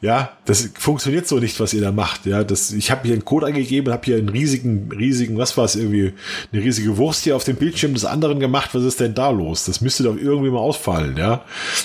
[0.00, 2.26] ja, das funktioniert so nicht, was ihr da macht.
[2.26, 5.66] Ja, das, ich habe hier einen Code eingegeben, habe hier einen riesigen, riesigen, was war
[5.66, 6.14] es irgendwie,
[6.52, 8.70] eine riesige Wurst hier auf dem Bildschirm des anderen gemacht.
[8.72, 9.66] Was ist denn da los?
[9.66, 11.44] Das müsste doch irgendwie mal ausfallen, ja.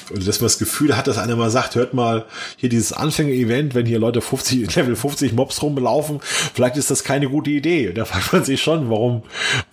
[0.10, 2.26] Und dass man das Gefühl hat, dass einer mal sagt, hört mal,
[2.58, 6.20] hier dieses Anfänger-Event, wenn hier Leute 50, Level 50 Mobs rumlaufen,
[6.56, 7.59] vielleicht ist das keine gute Idee.
[7.94, 9.24] Da fragt man sich schon, warum,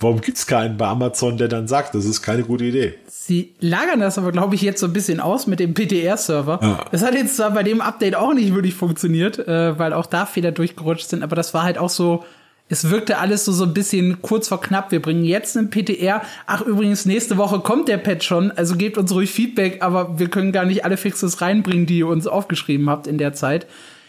[0.01, 2.95] warum gibt's keinen bei Amazon, der dann sagt, das ist keine gute Idee.
[3.09, 6.61] Sie lagern das aber, glaube ich, jetzt so ein bisschen aus mit dem PTR-Server.
[6.63, 6.85] Ja.
[6.93, 10.27] Das hat jetzt zwar bei dem Update auch nicht wirklich funktioniert, äh, weil auch da
[10.27, 12.25] Fehler durchgerutscht sind, aber das war halt auch so,
[12.69, 14.91] es wirkte alles so, so ein bisschen kurz vor knapp.
[14.91, 16.23] Wir bringen jetzt einen PTR.
[16.47, 18.51] Ach, übrigens, nächste Woche kommt der Patch schon.
[18.51, 22.09] Also gebt uns ruhig Feedback, aber wir können gar nicht alle Fixes reinbringen, die ihr
[22.09, 23.67] uns aufgeschrieben habt in der Zeit.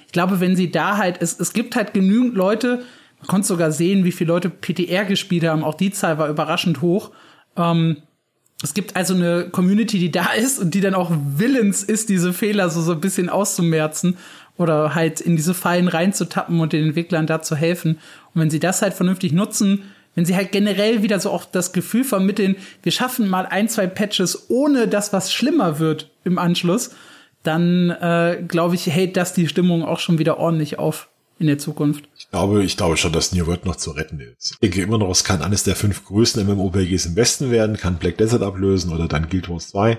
[0.07, 2.81] Ich glaube, wenn sie da halt, es, es gibt halt genügend Leute,
[3.19, 5.63] man konnte sogar sehen, wie viele Leute PTR gespielt haben.
[5.63, 7.11] Auch die Zahl war überraschend hoch.
[7.55, 7.97] Ähm,
[8.63, 12.33] es gibt also eine Community, die da ist und die dann auch willens ist, diese
[12.33, 14.17] Fehler so, so ein bisschen auszumerzen
[14.57, 17.99] oder halt in diese Fallen reinzutappen und den Entwicklern da zu helfen.
[18.33, 19.83] Und wenn sie das halt vernünftig nutzen,
[20.15, 23.85] wenn sie halt generell wieder so auch das Gefühl vermitteln, wir schaffen mal ein, zwei
[23.85, 26.95] Patches, ohne dass was schlimmer wird im Anschluss,
[27.43, 31.07] dann äh, glaube ich, hält das die Stimmung auch schon wieder ordentlich auf
[31.39, 32.07] in der Zukunft.
[32.17, 34.53] Ich glaube, ich glaube schon, dass New World noch zu retten ist.
[34.53, 37.97] Ich denke immer noch, es kann eines der fünf größten MMORPGs im Westen werden, kann
[37.97, 39.97] Black Desert ablösen oder dann Guild Wars 2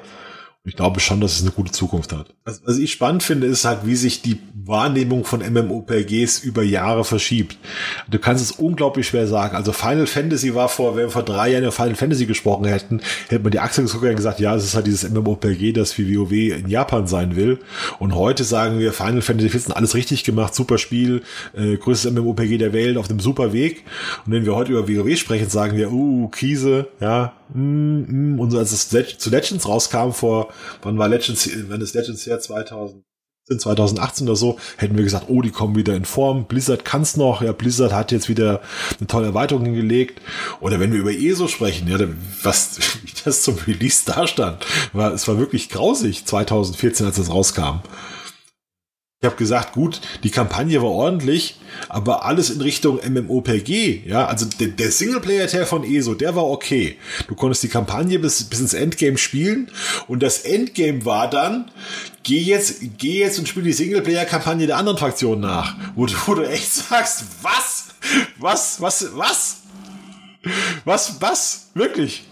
[0.68, 2.34] ich glaube schon, dass es eine gute Zukunft hat.
[2.44, 7.04] Was, was ich spannend finde, ist halt, wie sich die Wahrnehmung von MMORPGs über Jahre
[7.04, 7.56] verschiebt.
[8.08, 9.56] Du kannst es unglaublich schwer sagen.
[9.56, 13.00] Also Final Fantasy war vor, wenn wir vor drei Jahren über Final Fantasy gesprochen hätten,
[13.28, 16.16] hätte man die Achse geguckt und gesagt, ja, es ist halt dieses MMORPG, das wie
[16.16, 17.58] WoW in Japan sein will.
[17.98, 21.22] Und heute sagen wir, Final Fantasy 14 alles richtig gemacht, super Spiel,
[21.56, 23.84] äh, größtes MMORPG der Welt, auf dem super Weg.
[24.26, 28.40] Und wenn wir heute über WoW sprechen, sagen wir, uh, Krise, ja, mm, mm.
[28.40, 28.88] und als es
[29.18, 30.48] zu Legends rauskam vor
[30.82, 33.04] wann war Legends, wenn es Legends her 2000
[33.56, 36.46] 2018 oder so, hätten wir gesagt, oh, die kommen wieder in Form.
[36.46, 37.40] Blizzard kann's noch.
[37.40, 38.60] Ja, Blizzard hat jetzt wieder
[38.98, 40.20] eine tolle Erweiterung hingelegt.
[40.60, 41.98] Oder wenn wir über ESO sprechen, ja,
[42.42, 47.30] was wie das zum Release da stand, war, es war wirklich grausig 2014, als das
[47.30, 47.80] rauskam.
[49.20, 51.58] Ich habe gesagt, gut, die Kampagne war ordentlich,
[51.88, 56.98] aber alles in Richtung MMOPG, ja, also der, der Singleplayer-Teil von ESO, der war okay.
[57.26, 59.72] Du konntest die Kampagne bis, bis ins Endgame spielen
[60.06, 61.68] und das Endgame war dann,
[62.22, 66.48] geh jetzt, geh jetzt und spiel die Singleplayer-Kampagne der anderen Fraktion nach, wo, wo du
[66.48, 67.88] echt sagst, was?
[68.38, 68.80] Was?
[68.80, 69.04] Was?
[69.16, 69.56] Was?
[70.84, 71.20] Was?
[71.20, 71.70] Was?
[71.74, 72.22] Wirklich?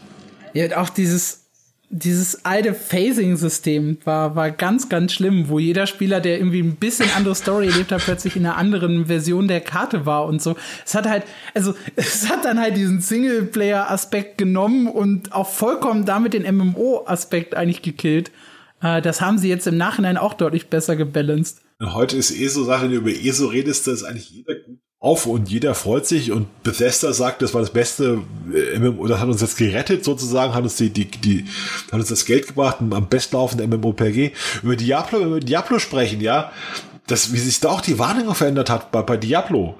[0.55, 1.45] Ja, auch dieses,
[1.89, 7.09] dieses alte Phasing-System war, war ganz, ganz schlimm, wo jeder Spieler, der irgendwie ein bisschen
[7.16, 10.57] andere Story erlebt hat, plötzlich in einer anderen Version der Karte war und so.
[10.84, 11.24] Es hat halt,
[11.55, 17.82] also, es hat dann halt diesen Singleplayer-Aspekt genommen und auch vollkommen damit den MMO-Aspekt eigentlich
[17.82, 18.32] gekillt.
[18.82, 21.62] Äh, das haben sie jetzt im Nachhinein auch deutlich besser gebalanced.
[21.80, 24.55] Heute ist eh so Sache, wenn du über ESO redest, da ist eigentlich jeder
[24.99, 28.22] auf und jeder freut sich und Bethesda sagt, das war das Beste,
[28.53, 31.44] äh, das hat uns jetzt gerettet sozusagen, hat uns die, die, die,
[31.92, 34.32] hat uns das Geld gebracht am bestlaufenden MMOPG.
[34.62, 36.51] Über Diablo, über Diablo sprechen, ja,
[37.07, 39.76] das, wie sich da auch die Warnung verändert hat bei, bei Diablo.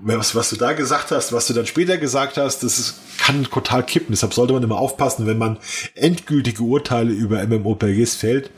[0.00, 3.44] Was, was du da gesagt hast, was du dann später gesagt hast, das ist, kann
[3.44, 4.08] total kippen.
[4.10, 5.58] Deshalb sollte man immer aufpassen, wenn man
[5.94, 8.50] endgültige Urteile über MMOPGs fällt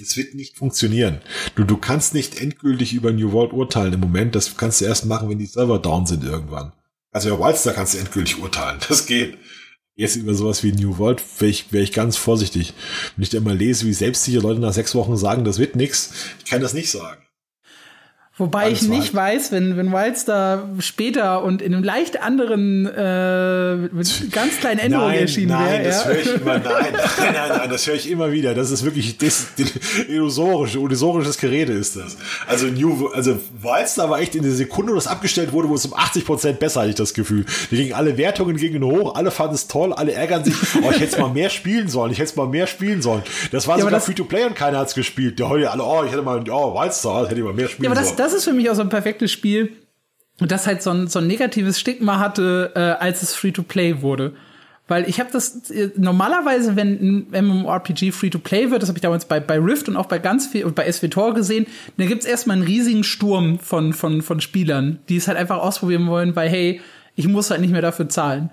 [0.00, 1.20] es wird nicht funktionieren.
[1.54, 4.34] Du, du kannst nicht endgültig über New World urteilen im Moment.
[4.34, 6.72] Das kannst du erst machen, wenn die Server down sind irgendwann.
[7.10, 8.78] Also über Wildstar kannst du endgültig urteilen.
[8.88, 9.38] Das geht.
[9.94, 12.72] Jetzt über sowas wie New World wäre ich, wär ich ganz vorsichtig.
[13.14, 16.12] Wenn ich da immer lese, wie selbstsicher Leute nach sechs Wochen sagen, das wird nix,
[16.38, 17.21] ich kann das nicht sagen.
[18.38, 19.34] Wobei Alles ich nicht weit.
[19.34, 25.12] weiß, wenn, wenn Wildstar später und in einem leicht anderen, äh, mit ganz kleinen Änderungen
[25.12, 25.60] erschienen wäre.
[25.60, 26.10] Nein, das ja?
[26.10, 28.54] höre ich immer, nein, nein, nein, nein, das höre ich immer wieder.
[28.54, 29.48] Das ist wirklich das,
[30.08, 32.16] illusorisch, illusorisches Gerede ist das.
[32.46, 35.84] Also New, also Wildstar war echt in der Sekunde, wo das abgestellt wurde, wo es
[35.84, 37.44] um 80 Prozent besser, hatte ich das Gefühl.
[37.70, 41.00] Die gingen alle Wertungen gingen hoch, alle fanden es toll, alle ärgern sich, oh, ich
[41.00, 43.22] hätte mal mehr spielen sollen, ich hätte mal mehr spielen sollen.
[43.50, 45.38] Das war ja, sogar Free-to-Play und keiner hat's gespielt.
[45.38, 47.94] Der heute alle, oh, ich hätte mal, oh, Wildstar, hätte ich mal mehr spielen ja,
[48.02, 49.72] sollen das ist für mich auch so ein perfektes Spiel,
[50.38, 54.34] das halt so ein, so ein negatives Stigma hatte, äh, als es Free-to-Play wurde.
[54.88, 59.24] Weil ich habe das äh, normalerweise, wenn ein MMORPG Free-to-Play wird, das habe ich damals
[59.24, 61.66] bei, bei Rift und auch bei ganz viel und bei SWTOR gesehen,
[61.96, 66.06] dann gibt's erstmal einen riesigen Sturm von, von, von Spielern, die es halt einfach ausprobieren
[66.08, 66.80] wollen, weil hey,
[67.14, 68.50] ich muss halt nicht mehr dafür zahlen.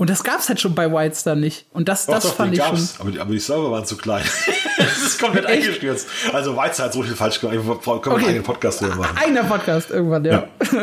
[0.00, 1.66] Und das gab's halt schon bei Wildstar nicht.
[1.74, 2.94] Und das, doch, das doch, fand ich gab's.
[2.96, 3.00] schon.
[3.02, 4.24] Aber die, aber die Server waren zu klein.
[4.78, 5.66] das ist komplett Echt?
[5.66, 6.08] eingestürzt.
[6.32, 7.58] Also Wildstar hat so viel falsch gemacht.
[7.84, 8.28] Können wir okay.
[8.28, 9.18] einen Podcast drüber machen.
[9.18, 10.32] Eigener Podcast irgendwann, ja.
[10.32, 10.48] ja.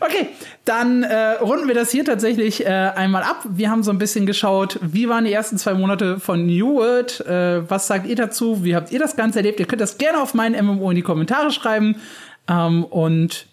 [0.00, 0.30] okay,
[0.64, 3.44] dann äh, runden wir das hier tatsächlich äh, einmal ab.
[3.48, 7.20] Wir haben so ein bisschen geschaut, wie waren die ersten zwei Monate von New World?
[7.20, 8.64] Äh, was sagt ihr dazu?
[8.64, 9.60] Wie habt ihr das Ganze erlebt?
[9.60, 12.00] Ihr könnt das gerne auf meinen MMO in die Kommentare schreiben.
[12.48, 13.46] Ähm, und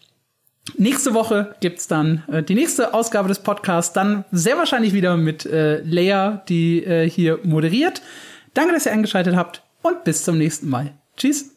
[0.77, 5.45] Nächste Woche gibt's dann äh, die nächste Ausgabe des Podcasts, dann sehr wahrscheinlich wieder mit
[5.45, 8.01] äh, Lea, die äh, hier moderiert.
[8.53, 10.93] Danke, dass ihr eingeschaltet habt und bis zum nächsten Mal.
[11.15, 11.51] Tschüss.